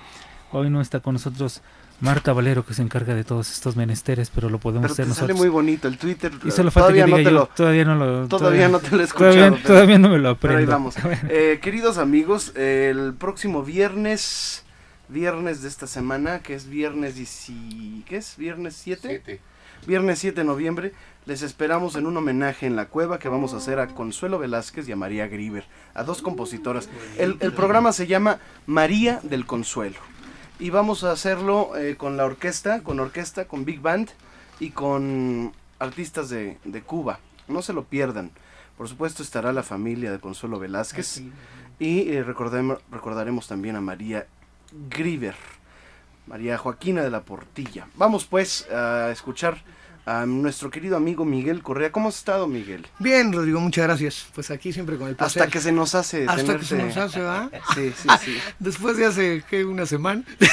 [0.51, 1.63] Hoy no está con nosotros
[2.01, 5.09] Marta Valero que se encarga de todos estos menesteres, pero lo podemos Pero hacer te
[5.11, 5.29] nosotros.
[5.31, 6.33] sale muy bonito el Twitter.
[6.45, 8.79] Y solo falta todavía que no diga te yo, lo, todavía no lo todavía no
[8.81, 9.33] te lo he escuchado.
[9.35, 10.73] Todavía, pero- todavía no me lo pero ahí aprendo.
[10.73, 10.95] vamos.
[11.31, 14.65] Eh, queridos amigos, el próximo viernes,
[15.09, 18.37] viernes de esta semana, que es viernes 10 ¿qué es?
[18.37, 19.01] ¿Viernes 7?
[19.09, 19.41] Siete.
[19.87, 20.93] Viernes 7 de noviembre,
[21.29, 24.89] les esperamos en un homenaje en la cueva que vamos a hacer a Consuelo Velázquez
[24.89, 26.89] y a María Griver, a dos compositoras.
[27.19, 29.99] El, el programa se llama María del Consuelo.
[30.59, 34.09] Y vamos a hacerlo eh, con la orquesta, con orquesta, con Big Band
[34.59, 37.21] y con artistas de, de Cuba.
[37.47, 38.31] No se lo pierdan.
[38.79, 41.21] Por supuesto estará la familia de Consuelo Velázquez
[41.79, 44.27] y eh, recordem- recordaremos también a María
[44.89, 45.35] Griver,
[46.27, 47.87] María Joaquina de la Portilla.
[47.97, 49.63] Vamos pues a escuchar
[50.09, 51.93] a nuestro querido amigo Miguel Correa.
[51.93, 52.87] ¿Cómo has estado, Miguel?
[52.99, 54.27] Bien, Rodrigo, muchas gracias.
[54.35, 55.43] Pues aquí siempre con el placer.
[55.43, 57.51] Hasta que se nos hace Hasta que tenerte- se nos hace, ¿va?
[57.75, 58.39] Sí, sí, sí.
[58.59, 59.65] Después de hace, ¿qué?
[59.65, 60.23] Una semana.
[60.41, 60.47] Sí,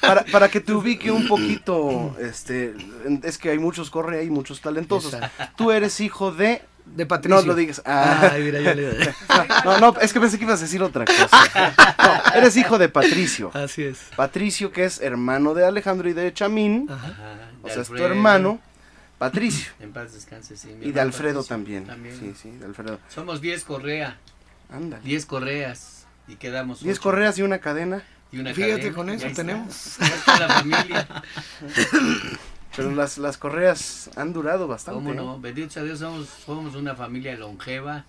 [0.00, 2.74] Para, para que te ubique un poquito, este,
[3.22, 5.14] es que hay muchos Correa y muchos talentosos.
[5.56, 6.62] Tú eres hijo de...
[6.84, 7.40] De Patricio.
[7.40, 7.80] No lo digas.
[7.86, 8.30] Ah.
[8.32, 9.14] Ay, mira, ya le-
[9.64, 11.28] No, no, es que pensé que ibas a decir otra cosa.
[12.32, 13.50] No, eres hijo de Patricio.
[13.54, 13.98] Así es.
[14.16, 16.88] Patricio, que es hermano de Alejandro y de Chamín.
[17.62, 18.58] O sea, es tu hermano,
[19.30, 19.72] Patricio.
[19.80, 20.68] En paz descanse, sí.
[20.68, 21.86] mi Y de Alfredo Patricio también.
[21.86, 22.18] también.
[22.18, 22.98] Sí, sí, de Alfredo.
[23.08, 24.18] Somos 10 Correa.
[24.70, 25.02] Ándale.
[25.04, 26.06] 10 correas.
[26.28, 26.82] Y quedamos.
[26.82, 27.02] Diez ocho.
[27.04, 28.02] correas y una cadena.
[28.32, 29.42] Y una Fíjate, cadena, con y eso está.
[29.42, 30.00] tenemos.
[30.00, 31.08] Ahí está la familia.
[32.76, 34.98] Pero las, las correas han durado bastante.
[34.98, 35.16] ¿Cómo ¿eh?
[35.16, 35.38] no?
[35.38, 38.04] Bendito sea Dios, somos, somos una familia longeva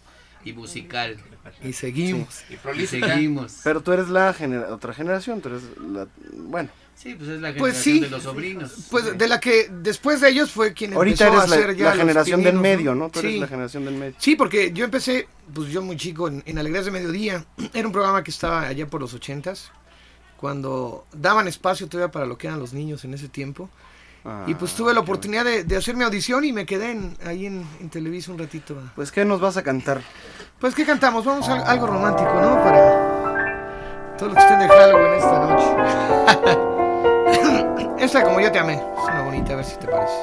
[0.45, 1.17] y musical.
[1.61, 2.43] Y seguimos.
[2.77, 3.59] Y seguimos.
[3.63, 6.07] Pero tú eres la genera- otra generación, tú eres la...
[6.33, 6.69] Bueno.
[6.95, 7.99] Sí, pues es la generación Pues sí.
[7.99, 8.71] de los sobrinos.
[8.89, 11.75] Pues de la que después de ellos fue quien Ahorita empezó a eres la, hacer
[11.75, 13.09] ya la generación del medio, ¿no?
[13.09, 13.39] Tú eres Sí.
[13.39, 14.15] la generación del medio.
[14.19, 17.43] Sí, porque yo empecé, pues yo muy chico, en, en Alegrías de Mediodía.
[17.73, 19.71] Era un programa que estaba allá por los ochentas,
[20.37, 23.69] cuando daban espacio todavía para lo que eran los niños en ese tiempo.
[24.47, 27.45] y pues tuve la oportunidad de, de hacer mi audición y me quedé en- ahí
[27.45, 28.75] en, en Televisa un ratito.
[28.95, 30.01] Pues, ¿qué nos vas a cantar?
[30.59, 31.25] Pues, ¿qué cantamos?
[31.25, 32.55] Vamos a algo romántico, ¿no?
[32.63, 36.63] Para todos los que estén de Halloween esta noche.
[38.03, 40.13] esta, como yo te amé, es una bonita, a ver si te parece.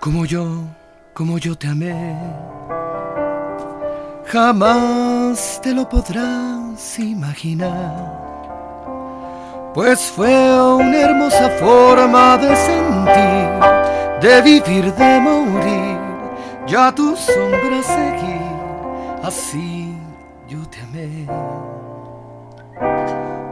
[0.00, 0.62] Como yo,
[1.12, 2.16] como yo te amé,
[4.26, 8.25] jamás te lo podrás imaginar.
[9.76, 13.50] Pues fue una hermosa forma de sentir,
[14.22, 15.98] de vivir, de morir,
[16.66, 18.40] ya tu sombra seguí,
[19.22, 19.94] así
[20.48, 21.26] yo te amé,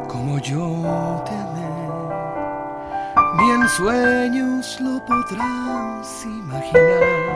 [0.08, 1.76] como yo te amé,
[3.36, 7.34] ni en sueños lo podrás imaginar.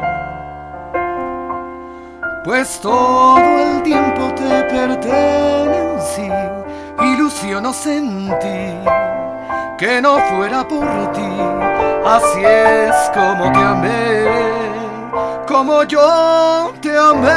[2.43, 6.31] Pues todo el tiempo te pertenecí,
[7.01, 8.75] ilusiono sentí
[9.79, 11.33] que no fuera por ti,
[12.05, 14.25] así es como te amé,
[15.47, 17.29] como yo te amé,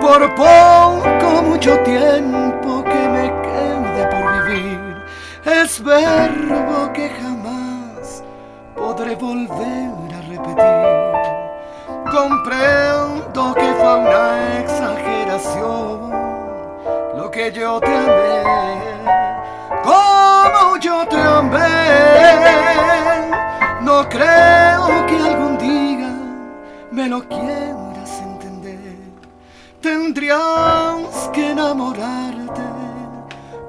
[0.00, 5.04] por poco mucho tiempo que me quede por vivir,
[5.44, 8.24] es verbo que jamás
[8.74, 10.90] podré volver a repetir.
[12.10, 16.29] Comprendo que fue una exageración
[17.30, 18.42] que yo te amé,
[19.84, 21.58] como yo te amé.
[23.82, 26.12] No creo que algún día
[26.90, 28.96] me lo quieras entender.
[29.80, 32.62] Tendrías que enamorarte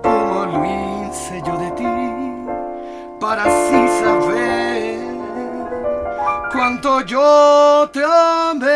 [0.02, 1.86] como lo hice yo de ti,
[3.20, 5.00] para así saber
[6.52, 8.72] cuánto yo te amé.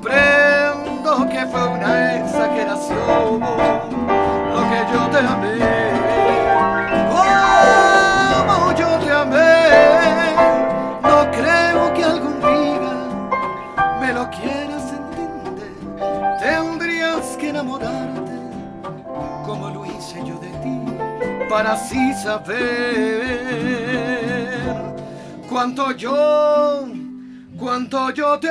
[0.00, 5.58] Comprendo que fue una exageración lo que yo te amé.
[8.46, 10.34] Como yo te amé
[11.02, 12.92] no creo que algún día
[14.00, 15.74] me lo quieras entender,
[16.40, 18.32] tendrías que enamorarte
[19.44, 20.80] como lo hice yo de ti,
[21.48, 22.60] para así saber
[25.48, 26.86] cuánto yo,
[27.58, 28.50] cuánto yo te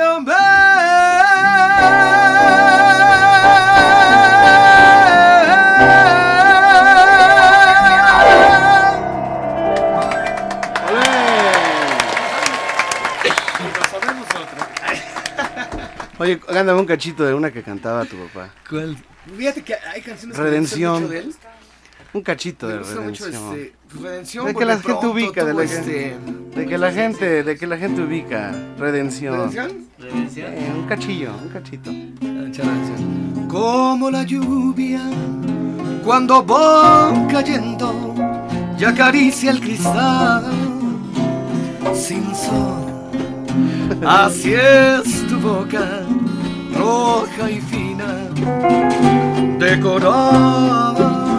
[16.18, 18.50] Oye, cántame un cachito de una que cantaba tu papá.
[18.68, 18.96] ¿Cuál?
[19.38, 21.02] Fíjate que hay canciones que me Redención.
[21.02, 21.34] mucho de él.
[22.12, 23.54] Un cachito Me de gusta mucho, redención.
[23.54, 26.16] este, pues, Redención, de que la gente ubica, de la este- gente,
[26.60, 28.52] de que la gente, de que la gente ubica.
[28.78, 29.36] Redención.
[29.36, 29.86] ¿Redención?
[29.98, 30.52] ¿Redención?
[30.52, 31.90] Eh, un cachillo, un cachito.
[33.48, 35.00] como la lluvia
[36.04, 38.14] cuando va cayendo
[38.78, 40.44] y acaricia el cristal
[41.94, 42.86] sin sol.
[44.06, 46.02] Así es tu boca,
[46.76, 48.28] roja y fina,
[49.58, 51.29] decorada.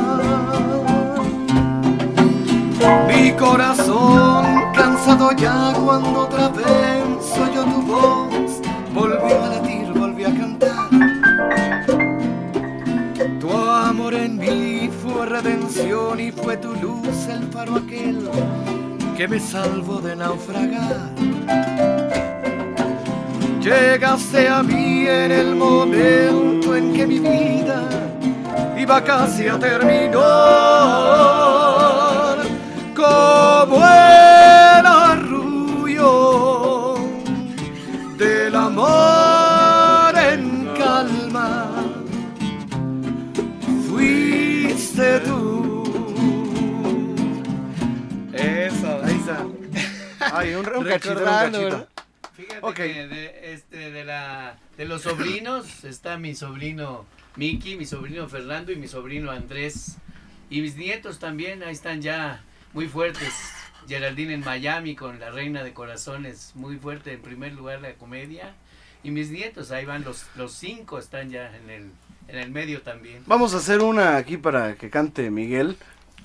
[3.07, 8.61] Mi corazón cansado ya cuando otra vez oyó tu voz,
[8.93, 10.89] volvió a latir, volvió a cantar.
[13.39, 18.29] Tu amor en mí fue redención y fue tu luz el faro aquel
[19.15, 21.11] que me salvó de naufragar.
[23.61, 27.83] Llegaste a mí en el momento en que mi vida
[28.75, 31.60] iba casi a terminar.
[33.13, 36.05] El arrullo
[38.17, 41.69] del amor en calma.
[43.89, 45.83] Fuiste tú.
[48.33, 49.01] Eso.
[49.03, 49.45] Ahí está.
[50.33, 51.87] Ay, un, un cachito, un cachito.
[52.33, 52.75] Fíjate Ok.
[52.75, 57.05] que de, este, de, la, de los sobrinos está mi sobrino
[57.35, 59.97] Miki, mi sobrino Fernando y mi sobrino Andrés.
[60.49, 62.41] Y mis nietos también, ahí están ya
[62.73, 63.33] muy fuertes.
[63.87, 68.53] Geraldine en Miami con la Reina de Corazones, muy fuerte en primer lugar la comedia.
[69.03, 71.91] Y mis nietos, ahí van los, los cinco, están ya en el,
[72.27, 73.23] en el medio también.
[73.25, 75.77] Vamos a hacer una aquí para que cante Miguel.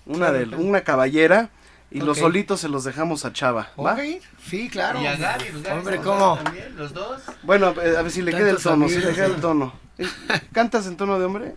[0.04, 1.50] Una de una caballera.
[1.90, 3.70] Y los solitos se los dejamos a Chava.
[3.78, 3.96] ¿va?
[4.44, 5.00] Sí, claro.
[5.00, 6.38] Y a Gaby, pues, Gaby Hombre, ¿cómo?
[6.42, 7.22] también, los dos.
[7.42, 9.40] Bueno, a ver si le queda el tono, si le amigos, queda el ¿no?
[9.40, 9.72] tono.
[9.98, 10.06] Eh,
[10.52, 11.54] ¿Cantas en tono de hombre?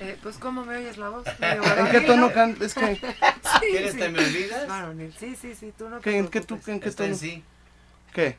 [0.00, 1.24] Eh, pues, ¿cómo me oyes la voz?
[1.40, 2.62] ¿En qué tono cantas?
[2.68, 2.96] Es que...
[3.60, 3.98] Sí, ¿Quieres sí.
[3.98, 4.66] te me olvidas?
[4.68, 7.20] Varonil, sí, sí, sí, tú no ¿Qué, ¿En qué, tú, en qué Está en tono?
[7.20, 7.44] sí.
[8.12, 8.36] ¿Qué?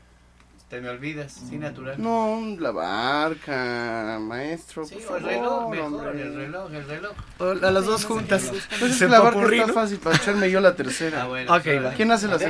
[0.68, 1.94] Te me olvidas, sí, natural.
[2.02, 4.84] No, la barca, maestro.
[4.84, 6.22] Sí, por o el reloj, mejor, hombre.
[6.22, 7.12] el reloj, el reloj.
[7.38, 8.50] O a las dos juntas.
[8.78, 11.22] Pues es Se que la barca está fácil para echarme yo la tercera.
[11.22, 11.92] Ah, bueno, Ok, pues, va.
[11.92, 12.42] ¿Quién hace la Ok.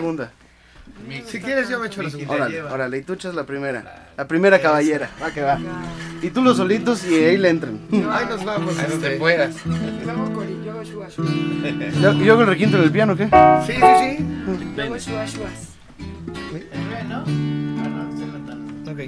[1.26, 2.34] Si quieres, yo me echo la segunda.
[2.34, 4.08] Órale, órale, y tú echas la primera.
[4.16, 5.10] La primera caballera.
[5.22, 5.58] Va que va.
[6.22, 7.78] Y tú los solitos y ahí le entran.
[8.10, 8.78] Ahí nos vamos.
[8.78, 9.54] Ahí donde puedas.
[9.66, 11.26] Luego Cori, yo hago shua, shua.
[12.00, 13.28] ¿Yo, yo hago el requinto en el piano, ¿qué?
[13.66, 13.80] Sí, sí,
[14.18, 14.26] sí.
[14.76, 15.76] Luego shua, shuas.
[16.52, 17.18] ¿El re, no?
[17.18, 18.98] Ah, no, Ok.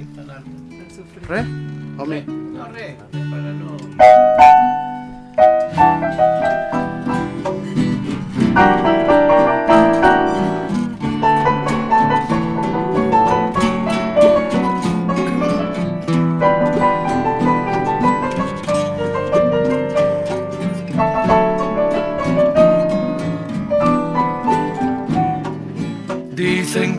[1.27, 1.39] ¿Re?
[1.97, 2.21] ¿O mi?
[2.21, 3.77] No, re, para no...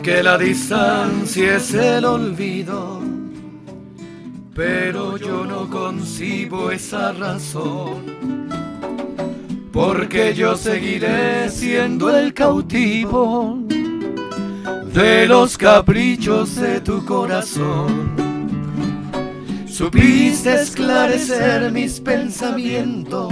[0.01, 3.01] Dicen que la distancia es el olvido,
[4.55, 8.49] pero yo no concibo esa razón,
[9.71, 13.59] porque yo seguiré siendo el cautivo
[14.91, 18.15] de los caprichos de tu corazón.
[19.67, 23.31] Supiste esclarecer mis pensamientos,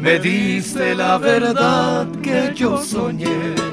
[0.00, 3.72] me diste la verdad que yo soñé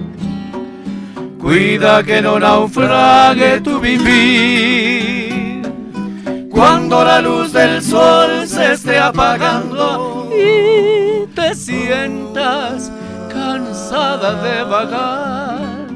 [1.41, 5.63] Cuida que no naufrague tu vivir.
[6.51, 12.91] Cuando la luz del sol se esté apagando y te sientas
[13.27, 15.87] cansada de vagar,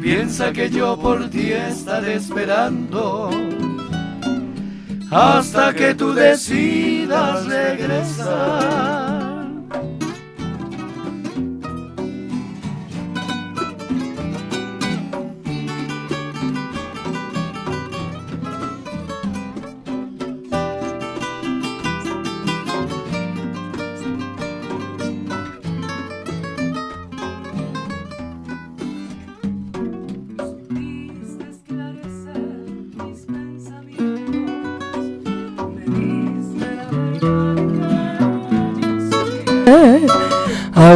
[0.00, 3.30] piensa que yo por ti estaré esperando
[5.10, 9.13] hasta que tú decidas regresar.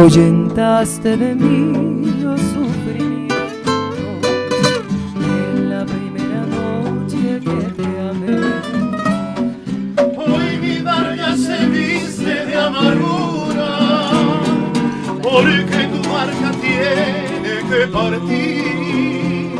[0.09, 3.37] Ahuyentaste de mí los sufrimientos
[5.21, 8.41] en la primera noche que te amé.
[10.17, 13.69] Hoy mi barca se viste de amargura,
[15.21, 19.59] porque tu barca tiene que partir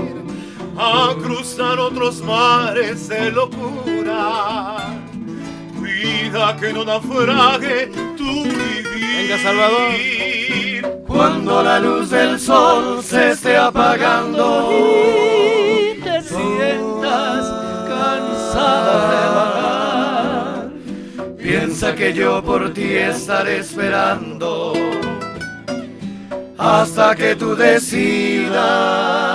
[0.76, 4.96] a cruzar otros mares de locura.
[5.78, 8.90] Cuida que no naufrague tu vivir.
[9.16, 10.09] Venga, Salvador.
[11.20, 14.70] Cuando la luz del sol se esté apagando.
[16.02, 17.46] Te sientas
[17.90, 20.70] cansada de vagar,
[21.38, 24.72] piensa que yo por ti estaré esperando
[26.58, 29.29] hasta que tú decidas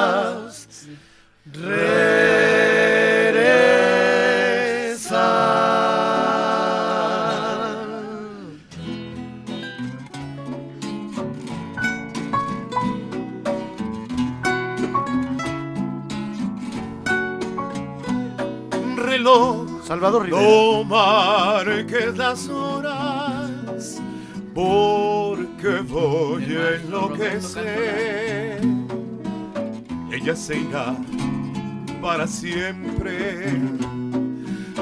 [20.25, 20.43] Rivera.
[20.43, 24.01] No marques las horas,
[24.55, 28.61] porque voy a enloquecer.
[30.13, 30.95] Ella se irá
[32.01, 33.61] para siempre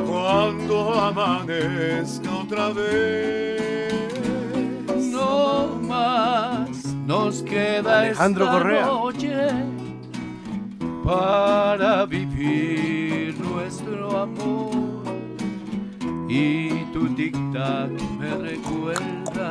[0.07, 3.93] cuando amanezca otra vez.
[5.11, 8.87] No más nos queda Alejandro esta Correa.
[8.87, 9.51] noche
[11.05, 14.72] para vivir nuestro amor
[16.33, 19.51] y tu tic-tac me recuerda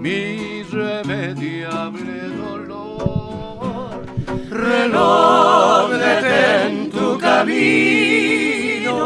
[0.00, 0.18] mi
[0.60, 4.02] irremediable dolor.
[4.50, 5.92] Reloj,
[6.24, 8.96] en tu camino,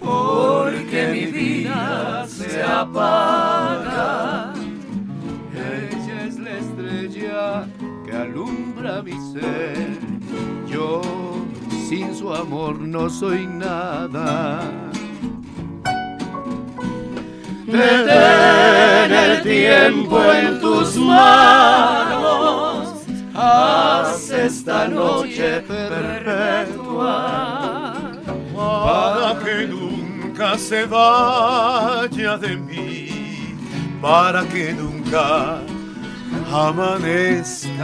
[0.00, 4.52] porque mi vida se apaga.
[5.54, 7.66] Ella es la estrella
[8.04, 9.87] que alumbra mi ser.
[11.88, 14.60] Sin su amor no soy nada.
[17.64, 22.88] Detén el tiempo en tus manos,
[23.34, 27.22] haz esta noche perpetua
[28.54, 33.56] para que nunca se vaya de mí,
[34.02, 35.62] para que nunca
[36.52, 37.80] amanezca,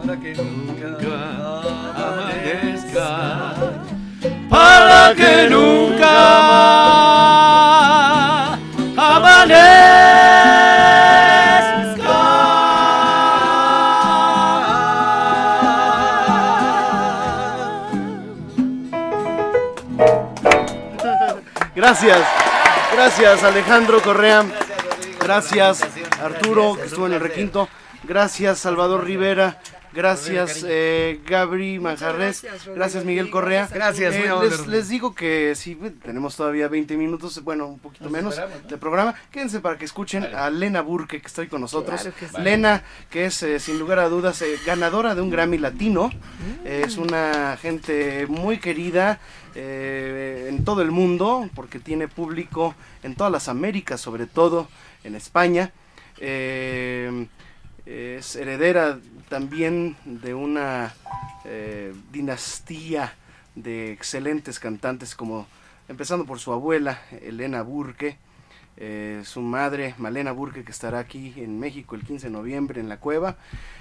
[0.00, 0.67] para que nunca
[4.48, 5.78] para que nunca
[21.74, 22.18] Gracias,
[22.92, 24.44] gracias Alejandro Correa,
[25.20, 25.82] gracias
[26.22, 27.68] Arturo que estuvo en el requinto,
[28.02, 29.58] gracias Salvador Rivera,
[29.98, 33.68] gracias eh, Gabri Manjarres, gracias Miguel Correa.
[33.72, 38.40] Gracias, Eh, les, les digo que sí, tenemos todavía 20 minutos, bueno, un poquito menos
[38.68, 39.14] de programa.
[39.32, 42.00] Quédense para que escuchen a Lena Burke que está hoy con nosotros.
[42.00, 42.40] Claro que sí.
[42.40, 46.10] Lena, que es eh, sin lugar a dudas eh, ganadora de un Grammy Latino,
[46.64, 49.18] Eh, es una gente muy querida
[49.54, 54.68] eh, en todo el mundo, porque tiene público en todas las Américas, sobre todo
[55.04, 55.72] en España.
[56.18, 57.26] Eh,
[57.86, 58.98] es heredera
[59.28, 60.94] también de una
[61.44, 63.14] eh, dinastía
[63.54, 65.46] de excelentes cantantes como
[65.88, 68.16] empezando por su abuela Elena Burke,
[68.76, 72.88] eh, su madre Malena Burke que estará aquí en México el 15 de noviembre en
[72.88, 73.36] la cueva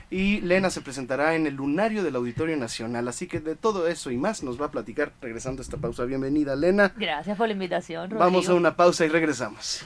[0.10, 4.10] y Lena se presentará en el lunario del Auditorio Nacional, así que de todo eso
[4.10, 6.06] y más nos va a platicar regresando a esta pausa.
[6.06, 6.94] Bienvenida Lena.
[6.96, 8.20] Gracias por la invitación, Rodrigo.
[8.20, 9.86] Vamos a una pausa y regresamos.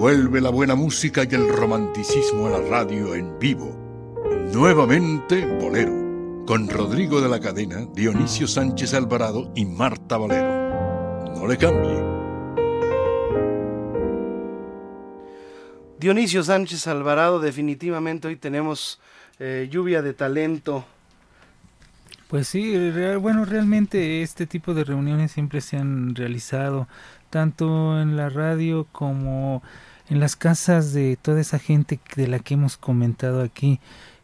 [0.00, 3.76] Vuelve la buena música y el romanticismo a la radio en vivo.
[4.50, 11.34] Nuevamente Bolero, con Rodrigo de la Cadena, Dionisio Sánchez Alvarado y Marta Valero.
[11.36, 12.00] No le cambie.
[15.98, 18.98] Dionisio Sánchez Alvarado, definitivamente hoy tenemos
[19.38, 20.82] eh, lluvia de talento.
[22.28, 26.88] Pues sí, real- bueno, realmente este tipo de reuniones siempre se han realizado,
[27.28, 29.62] tanto en la radio como
[30.10, 33.80] en las casas de toda esa gente de la que hemos comentado aquí.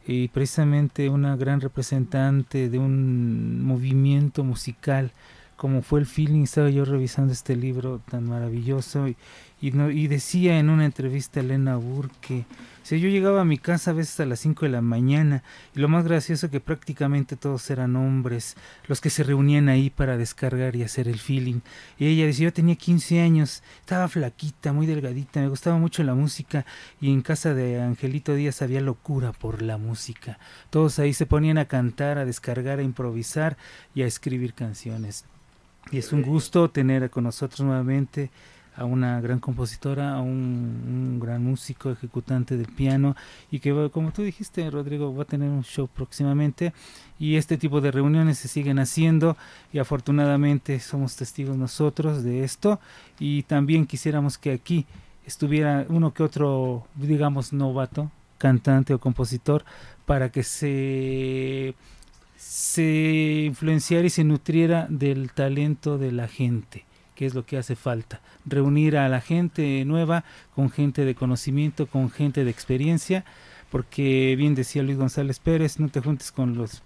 [0.07, 5.13] Y precisamente una gran representante de un movimiento musical
[5.57, 10.59] como fue el feeling, estaba yo revisando este libro tan maravilloso y, no- y decía
[10.59, 12.45] en una entrevista a Elena Burke,
[12.87, 15.43] sea, yo llegaba a mi casa a veces a las 5 de la mañana
[15.75, 18.57] y lo más gracioso que prácticamente todos eran hombres,
[18.87, 21.61] los que se reunían ahí para descargar y hacer el feeling.
[21.99, 26.15] Y ella decía, yo tenía 15 años, estaba flaquita, muy delgadita, me gustaba mucho la
[26.15, 26.65] música
[27.01, 30.39] y en casa de Angelito Díaz había locura por la música.
[30.71, 33.57] Todos ahí se ponían a cantar, a descargar, a improvisar
[33.97, 35.25] y a escribir canciones.
[35.91, 38.31] Y es un gusto tener con nosotros nuevamente
[38.77, 43.17] a una gran compositora, a un, gran músico, ejecutante del piano
[43.51, 46.73] y que, como tú dijiste, Rodrigo, va a tener un show próximamente
[47.19, 49.37] y este tipo de reuniones se siguen haciendo
[49.73, 52.81] y afortunadamente somos testigos nosotros de esto
[53.19, 54.87] y también quisiéramos que aquí
[55.25, 59.65] estuviera uno que otro, digamos, novato, cantante o compositor
[60.05, 61.75] para que se
[62.37, 66.85] se influenciara y se nutriera del talento de la gente,
[67.17, 68.21] que es lo que hace falta.
[68.45, 70.25] Reunir a la gente nueva
[70.55, 73.25] con gente de conocimiento, con gente de experiencia,
[73.71, 76.83] porque bien decía Luis González Pérez, no te juntes con los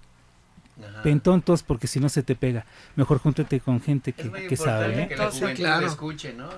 [0.84, 1.02] Ajá.
[1.02, 2.64] pentontos porque si no se te pega.
[2.96, 5.02] Mejor júntate con gente que, Es muy que sabe.
[5.02, 5.08] ¿eh?
[5.08, 5.86] que la juventud claro.
[5.86, 6.48] escuche, ¿no?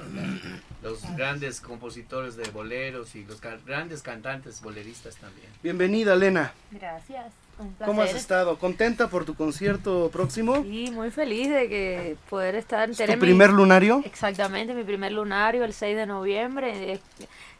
[0.83, 5.47] Los grandes compositores de boleros y los ca- grandes cantantes boleristas también.
[5.63, 6.53] Bienvenida, Lena.
[6.71, 7.27] Gracias.
[7.59, 7.87] Un placer.
[7.87, 8.59] ¿Cómo has estado?
[8.59, 10.63] ¿Contenta por tu concierto próximo?
[10.63, 14.03] Sí, muy feliz de que poder estar ¿Es tu mi- primer lunario?
[14.05, 16.95] Exactamente, mi primer lunario el 6 de noviembre.
[16.95, 17.01] Es-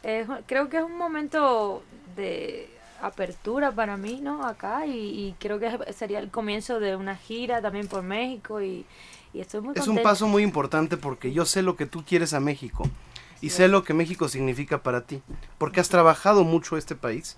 [0.03, 1.85] es- creo que es un momento
[2.17, 2.69] de
[3.03, 4.47] apertura para mí, ¿no?
[4.47, 8.87] Acá y, y creo que sería el comienzo de una gira también por México y,
[9.35, 10.11] y estoy muy Es un contenta.
[10.11, 12.85] paso muy importante porque yo sé lo que tú quieres a México.
[13.41, 15.21] y sé lo que México significa para ti,
[15.59, 17.37] porque has trabajado mucho este país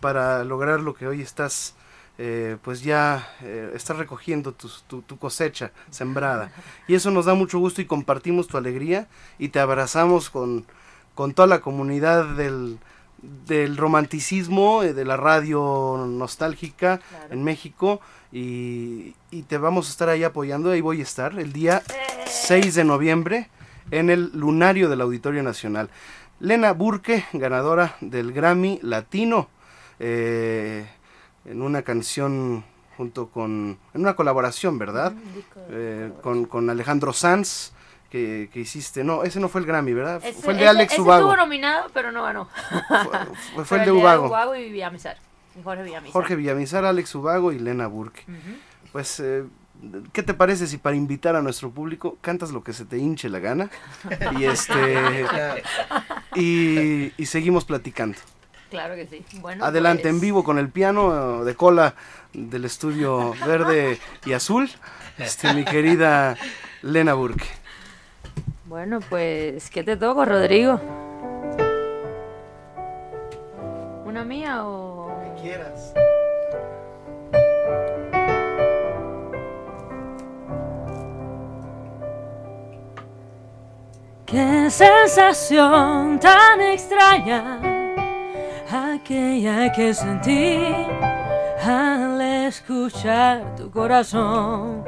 [0.00, 1.74] para lograr lo que hoy estás,
[2.18, 6.52] eh, pues ya eh, estás recogiendo tu, tu- tu cosecha sembrada.
[6.88, 9.06] Y eso nos da mucho gusto y compartimos tu alegría
[9.38, 10.66] y te abrazamos con,
[11.14, 12.78] con toda la comunidad del,
[13.22, 18.00] del romanticismo, eh, de la radio nostálgica en México
[18.32, 21.82] y, y te vamos a estar ahí apoyando, ahí voy a estar el día
[22.26, 23.50] 6 de noviembre
[23.90, 25.90] en el Lunario del Auditorio Nacional.
[26.40, 29.48] Lena Burke, ganadora del Grammy Latino,
[29.98, 30.86] eh,
[31.44, 32.64] en una canción
[32.96, 35.14] junto con, en una colaboración, ¿verdad?
[35.70, 37.72] Eh, con, con Alejandro Sanz,
[38.10, 40.20] que, que hiciste, no, ese no fue el Grammy, ¿verdad?
[40.24, 41.28] Ese- fue el de ese- Alex ese Ubago.
[41.30, 42.48] estuvo nominado, pero no ganó.
[43.54, 44.26] Fue, fue el de Ubago.
[44.28, 45.16] Ubago y Villamizar.
[45.64, 46.12] Jorge Villamizar.
[46.12, 48.24] Jorge Villamizar, Alex Ubago y Lena Burke.
[48.92, 49.44] Pues, eh,
[50.12, 53.28] ¿qué te parece si para invitar a nuestro público cantas lo que se te hinche
[53.28, 53.70] la gana?
[54.38, 55.24] Y este
[56.34, 58.18] y, y seguimos platicando.
[58.70, 59.24] Claro que sí.
[59.40, 61.94] Bueno, Adelante pues, en vivo con el piano de cola
[62.32, 64.68] del estudio verde y azul.
[65.18, 66.36] Este, mi querida
[66.82, 67.46] Lena Burke.
[68.68, 70.80] Bueno, pues, ¿qué te toco, Rodrigo?
[74.04, 75.06] ¿Una mía o...?
[75.40, 75.94] quieras.
[84.24, 87.60] Qué sensación tan extraña
[88.68, 90.58] aquella que sentí
[91.62, 94.84] al escuchar tu corazón.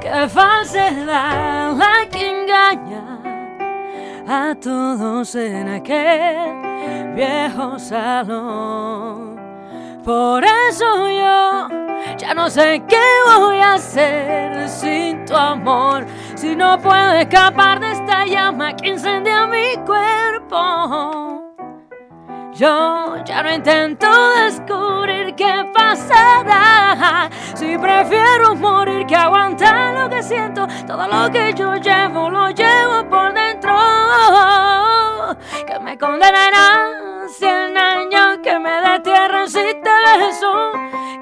[0.00, 3.18] Qué falsedad la que engaña
[4.28, 9.38] a todos en aquel viejo salón.
[10.04, 11.68] Por eso yo
[12.16, 16.06] ya no sé qué voy a hacer sin tu amor.
[16.34, 21.39] Si no puedo escapar de esta llama que incendia mi cuerpo.
[22.60, 27.30] Yo ya no intento descubrir qué pasará.
[27.54, 33.08] Si prefiero morir que aguantar lo que siento, todo lo que yo llevo lo llevo
[33.08, 33.74] por dentro.
[35.66, 40.72] Que me condenarán cien años, que me destierren si te beso,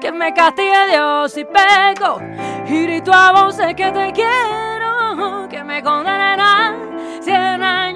[0.01, 2.19] que me castigue Dios si peco
[2.67, 7.88] y grito a voces que te quiero, que me condenarán cien años,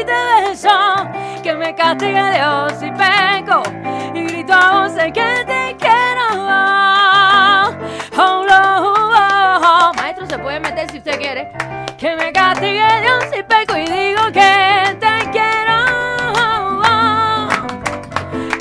[0.00, 0.12] si te
[0.48, 0.70] beso,
[1.42, 3.62] que me castigue Dios si peco
[4.14, 6.26] y grito a voces que te quiero.
[8.16, 9.92] Oh.
[9.96, 11.50] Maestro, se puede meter si usted quiere.
[11.98, 15.78] Que me castigue Dios si peco y digo que te quiero.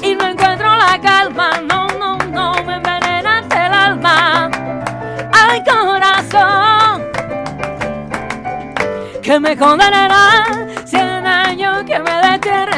[0.04, 4.52] Y no encuentro la calma, no, no, no, me envenenaste el alma.
[5.32, 7.06] Ay, corazón,
[9.22, 10.39] que me condenarán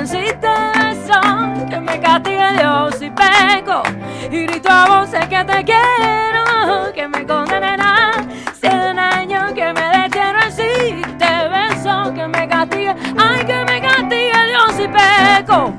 [0.01, 0.47] destierren si te
[0.79, 1.21] beso,
[1.69, 3.83] que me castigue Dios si peco.
[4.31, 8.29] Y grito a voces que te quiero, que me condenarán
[8.59, 14.45] cien años, que me destierren si te beso, que me castigue, ay, que me castigue
[14.47, 15.73] Dios si peco.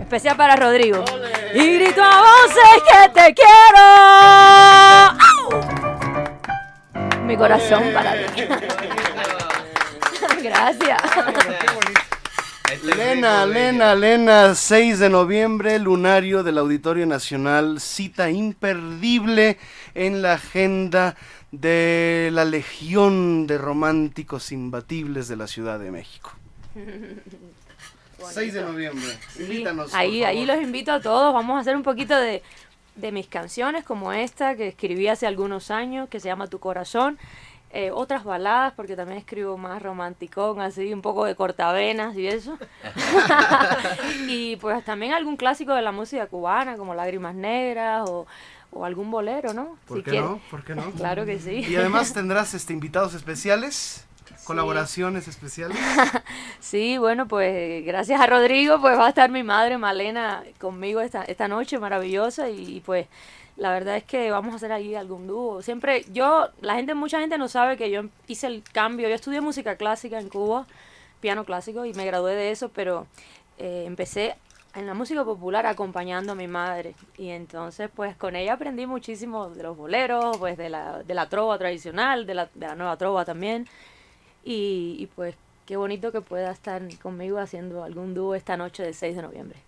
[0.00, 1.04] Especial para Rodrigo.
[1.54, 3.80] Y grito a voces que te quiero.
[5.08, 5.50] ¡Au!
[7.24, 8.44] Mi corazón para ti.
[10.44, 11.00] Gracias.
[12.82, 19.58] Lena, Lena, Lena, 6 de noviembre, lunario del Auditorio Nacional, cita imperdible
[19.94, 21.16] en la agenda
[21.50, 26.32] de la legión de románticos imbatibles de la Ciudad de México.
[28.18, 29.90] 6 de noviembre, Sí, invítanos.
[29.90, 31.32] por ahí, ahí los invito a todos.
[31.32, 32.42] Vamos a hacer un poquito de,
[32.96, 37.18] de mis canciones, como esta que escribí hace algunos años, que se llama Tu Corazón.
[37.76, 42.56] Eh, otras baladas, porque también escribo más romanticón, así, un poco de cortavenas y eso.
[44.28, 48.28] y pues también algún clásico de la música cubana, como Lágrimas Negras o,
[48.70, 49.76] o algún bolero, ¿no?
[49.88, 50.40] ¿Por Si qué no?
[50.52, 50.88] ¿Por qué no?
[50.92, 51.64] Claro que sí.
[51.68, 54.06] Y además tendrás este invitados especiales,
[54.44, 55.76] colaboraciones especiales.
[56.60, 61.24] Sí, bueno, pues gracias a Rodrigo, pues va a estar mi madre Malena conmigo esta,
[61.24, 63.06] esta noche maravillosa y, pues
[63.56, 65.62] la verdad es que vamos a hacer ahí algún dúo.
[65.62, 69.40] Siempre yo, la gente, mucha gente no sabe que yo hice el cambio, yo estudié
[69.40, 70.66] música clásica en Cuba,
[71.20, 73.06] piano clásico y me gradué de eso, pero
[73.58, 74.36] eh, empecé
[74.74, 79.48] en la música popular acompañando a mi madre y entonces pues con ella aprendí muchísimo
[79.50, 82.96] de los boleros, pues de la, de la trova tradicional, de la, de la nueva
[82.96, 83.68] trova también.
[84.44, 88.94] Y, y, pues qué bonito que pueda estar conmigo haciendo algún dúo esta noche del
[88.94, 89.58] 6 de noviembre.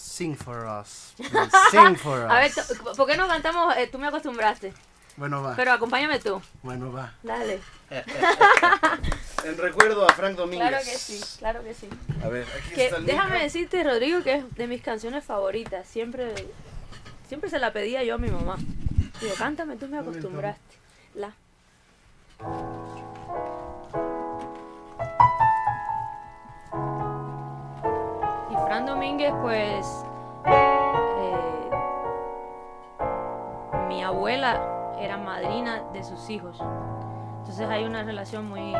[0.00, 1.12] Sing for us.
[1.16, 2.30] please, Sing for us.
[2.30, 2.50] A ver,
[2.96, 3.76] ¿por qué no cantamos?
[3.76, 4.72] eh, tú me acostumbraste.
[5.16, 5.54] Bueno, va.
[5.56, 6.40] Pero acompáñame tú.
[6.62, 7.12] Bueno, va.
[7.22, 7.60] Dale.
[9.44, 10.68] En recuerdo a Frank Domínguez.
[10.68, 11.88] Claro que sí, claro que sí.
[12.24, 13.44] A ver, aquí Que está el déjame micro.
[13.44, 15.86] decirte, Rodrigo, que es de mis canciones favoritas.
[15.86, 16.34] Siempre,
[17.28, 18.56] siempre se la pedía yo a mi mamá.
[19.20, 20.76] Digo, cántame, tú me acostumbraste.
[21.14, 21.34] La.
[29.00, 30.04] Domínguez, pues,
[30.44, 31.70] eh,
[33.88, 34.60] mi abuela
[34.98, 36.58] era madrina de sus hijos.
[37.38, 38.74] Entonces hay una relación muy, muy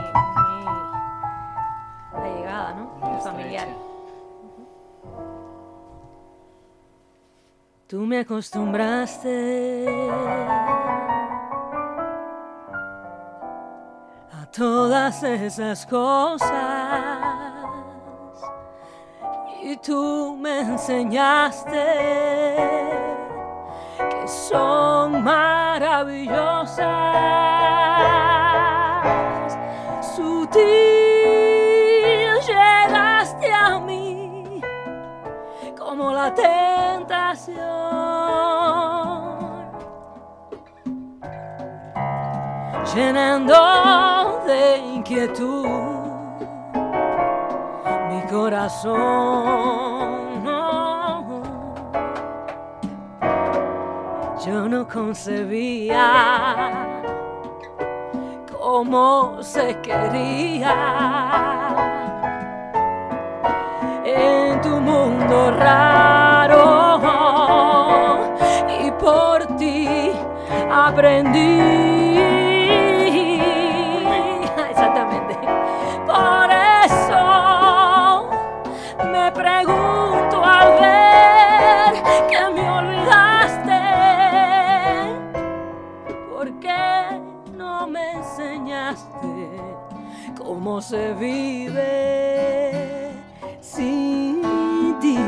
[2.13, 2.85] allegada, ¿no?
[3.01, 3.69] Muy Familiar.
[7.87, 9.87] Tú me acostumbraste
[14.39, 16.80] a todas esas cosas
[19.83, 21.87] tú me enseñaste
[23.97, 26.87] que son maravillosas.
[30.15, 30.61] Sutil
[32.47, 34.61] llegaste a mí
[35.79, 37.61] como la tentación.
[42.95, 45.90] Llenando de inquietud
[48.31, 48.95] corazón.
[54.47, 56.07] Yo no concebía
[58.59, 60.75] cómo se quería
[64.05, 67.01] en tu mundo raro
[68.81, 70.13] y por ti
[70.71, 72.00] aprendí.
[90.81, 91.83] Cómo se vive
[93.61, 94.41] sin
[94.99, 95.19] ti?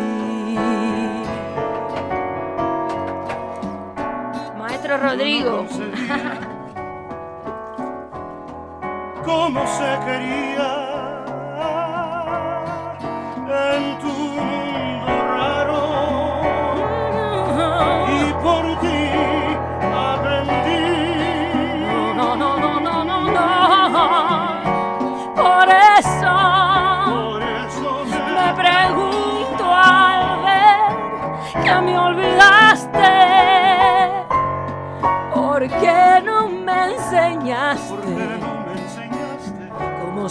[4.57, 5.67] Maestro Rodrigo.
[9.27, 10.82] cómo se quería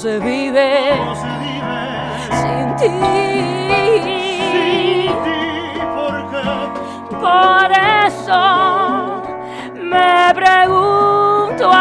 [0.02, 0.94] cómo se vive
[2.32, 2.88] sin ti?
[7.20, 7.72] Por
[8.06, 9.22] eso
[9.76, 11.72] me pregunto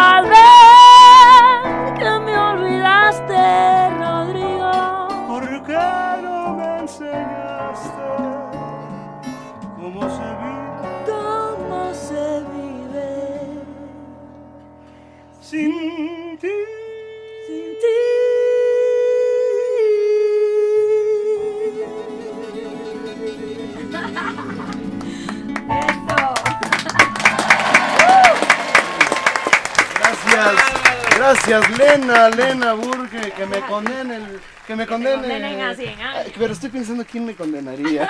[31.46, 35.14] Gracias, Lena, Lena Burke, que me condene el, que me condene.
[35.16, 36.26] condenen a 100 años.
[36.26, 38.06] Ay, Pero estoy pensando quién me condenaría.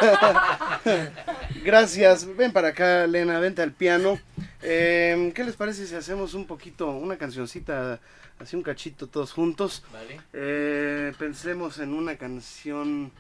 [1.65, 4.19] gracias, ven para acá Lena, vente al piano.
[4.63, 8.01] Eh, ¿Qué les parece si hacemos un poquito, una cancioncita,
[8.41, 9.85] así un cachito todos juntos?
[9.93, 10.21] Vale.
[10.33, 13.13] Eh, pensemos en una canción.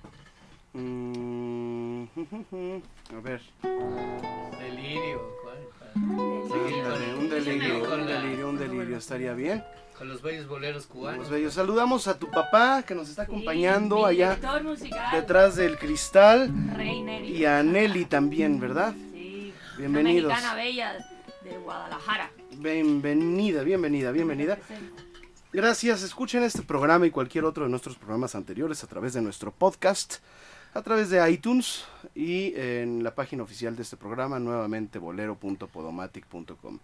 [0.72, 2.02] mm,
[3.16, 3.40] a ver.
[4.58, 5.36] Delirio.
[5.44, 5.58] ¿cuál?
[5.94, 9.64] Ándale, un delirio, un delirio, un delirio, estaría bien.
[10.00, 11.18] Con los bellos boleros cubanos.
[11.18, 11.52] Los bellos.
[11.52, 14.38] Saludamos a tu papá que nos está acompañando allá
[15.12, 16.50] detrás del cristal.
[16.74, 17.28] Rey Neri.
[17.36, 18.94] Y a Nelly también, ¿verdad?
[19.12, 19.52] Sí.
[19.76, 20.32] Bienvenidos.
[20.32, 21.06] Una mexicana bella
[21.44, 22.30] de Guadalajara.
[22.56, 24.58] Bienvenida, bienvenida, bienvenida.
[25.52, 29.52] Gracias, escuchen este programa y cualquier otro de nuestros programas anteriores a través de nuestro
[29.52, 30.20] podcast,
[30.72, 36.78] a través de iTunes y en la página oficial de este programa, nuevamente bolero.podomatic.com.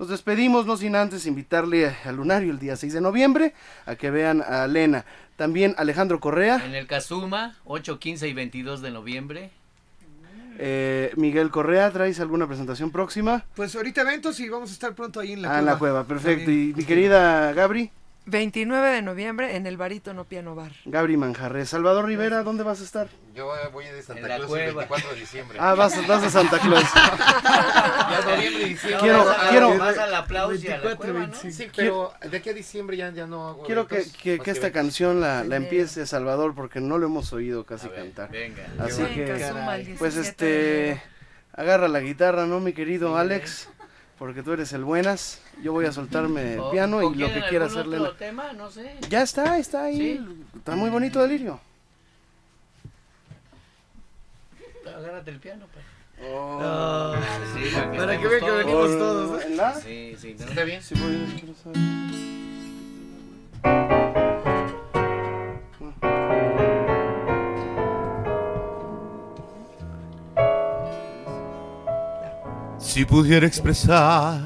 [0.00, 3.52] Nos despedimos, no sin antes invitarle al Lunario el día 6 de noviembre
[3.84, 5.04] a que vean a Lena.
[5.36, 9.50] También Alejandro Correa, En el Kazuma, 8, 15 y 22 de noviembre.
[10.58, 13.44] eh, Miguel Correa, ¿traes alguna presentación próxima?
[13.54, 16.04] Pues ahorita eventos y vamos a estar pronto ahí en la ah, en la cueva,
[16.04, 16.50] perfecto.
[16.50, 17.90] Y mi querida Gabri.
[18.30, 20.72] 29 de noviembre en el Barítono Piano Bar.
[20.84, 21.68] Gabri Manjarres.
[21.68, 23.08] Salvador Rivera, ¿dónde vas a estar?
[23.34, 24.66] Yo voy de Santa En la Claus el cueva.
[24.88, 25.58] 24 de diciembre.
[25.60, 26.84] Ah, vas, vas a Santa Claus.
[28.10, 29.00] Ya noviembre y diciembre.
[29.00, 31.34] Quiero- Vas a- quiero- Vas al aplauso y a la 24, cueva, ¿no?
[31.34, 35.20] Sí, pero de aquí a diciembre ya, ya no hago Quiero que, que- esta canción
[35.20, 38.30] la, la empiece Salvador porque no lo hemos oído casi cantar.
[38.30, 38.64] venga.
[38.78, 39.22] Así Venga, que,
[39.92, 41.02] el pues 17 de este,
[41.52, 43.68] agarra la guitarra, ¿no, mi querido Alex?
[44.20, 45.40] Porque tú eres el buenas.
[45.62, 47.98] Yo voy a soltarme el O- piano o y lo que quiera hacerle.
[47.98, 48.94] otro tema, no sé.
[49.08, 50.20] Ya está, está ahí.
[50.54, 51.58] Está muy bonito Delirio.
[54.86, 55.84] Agárrate el piano, pues.
[56.30, 57.14] Oh.
[57.54, 59.40] sí, para que, Para que vean que venimos todos, ¿no?
[59.40, 59.74] ¿En la?
[59.74, 60.36] Sí, sí.
[60.38, 60.44] ¿no?
[60.44, 60.82] ¿Está bien?
[60.82, 61.16] Sí, voy
[72.92, 74.40] Si pudiera expresar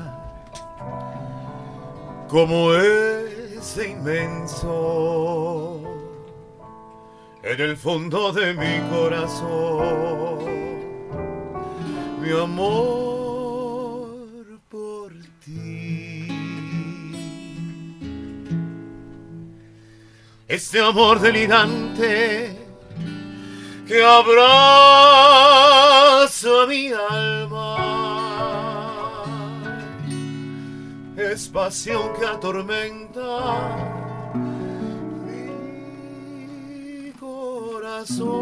[2.28, 5.80] como ese inmenso
[7.42, 10.44] en el fondo de mi corazón,
[12.20, 13.40] mi amor
[14.68, 15.10] por
[15.42, 16.28] ti.
[20.46, 22.58] Este amor delirante
[23.86, 24.66] que abraza
[26.68, 28.03] mi alma.
[31.16, 33.70] Es pasión que atormenta
[35.24, 38.35] mi corazón.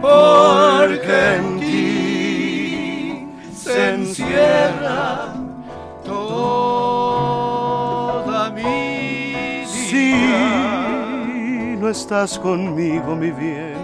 [0.00, 5.34] Porque en ti se encierra
[6.02, 7.30] toda
[8.50, 10.14] mi Si
[11.78, 13.76] no estás conmigo, mi bien,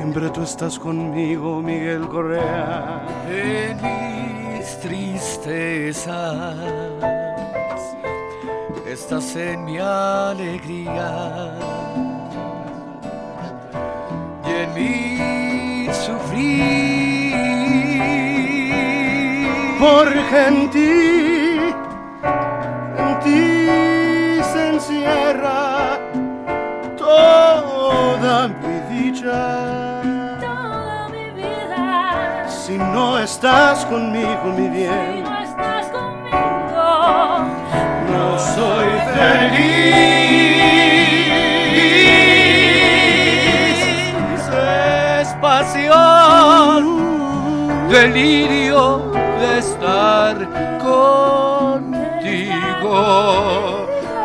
[0.09, 3.01] siempre tú estás conmigo, Miguel Correa.
[3.29, 6.55] En mis tristezas
[8.91, 11.53] estás en mi alegría
[14.43, 17.35] y en mi sufrir.
[19.79, 21.59] Porque en ti,
[22.97, 25.99] en ti se encierra
[26.97, 30.01] toda mi dicha.
[30.41, 32.47] Toda mi vida.
[32.49, 35.28] Si no estás conmigo, mi Si bien,
[38.39, 39.69] soy feliz.
[45.21, 46.81] Es pasión,
[47.89, 50.35] delirio de estar
[50.79, 52.27] contigo.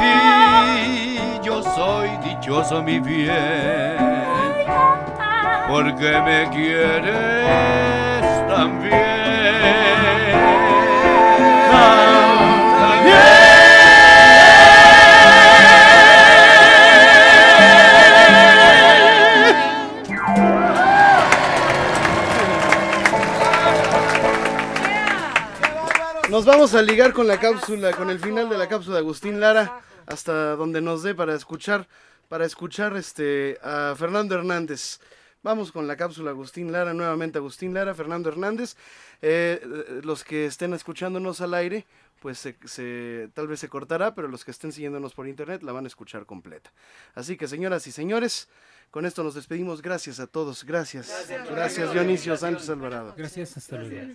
[0.00, 3.96] Y yo soy dichoso, mi bien,
[5.68, 10.03] porque me quieres también.
[26.64, 29.82] Vamos a ligar con la cápsula, con el final de la cápsula de Agustín Lara,
[30.06, 31.86] hasta donde nos dé para escuchar,
[32.30, 34.98] para escuchar este a Fernando Hernández.
[35.42, 38.76] Vamos con la cápsula Agustín Lara, nuevamente Agustín Lara, Fernando Hernández.
[39.20, 41.84] Eh, eh, los que estén escuchándonos al aire,
[42.20, 45.72] pues se, se- tal vez se cortará, pero los que estén siguiéndonos por internet la
[45.72, 46.72] van a escuchar completa.
[47.14, 48.48] Así que señoras y señores,
[48.90, 49.82] con esto nos despedimos.
[49.82, 50.64] Gracias a todos.
[50.64, 51.26] Gracias.
[51.50, 53.12] Gracias, Dionisio Sánchez Alvarado.
[53.18, 54.14] Gracias, hasta luego.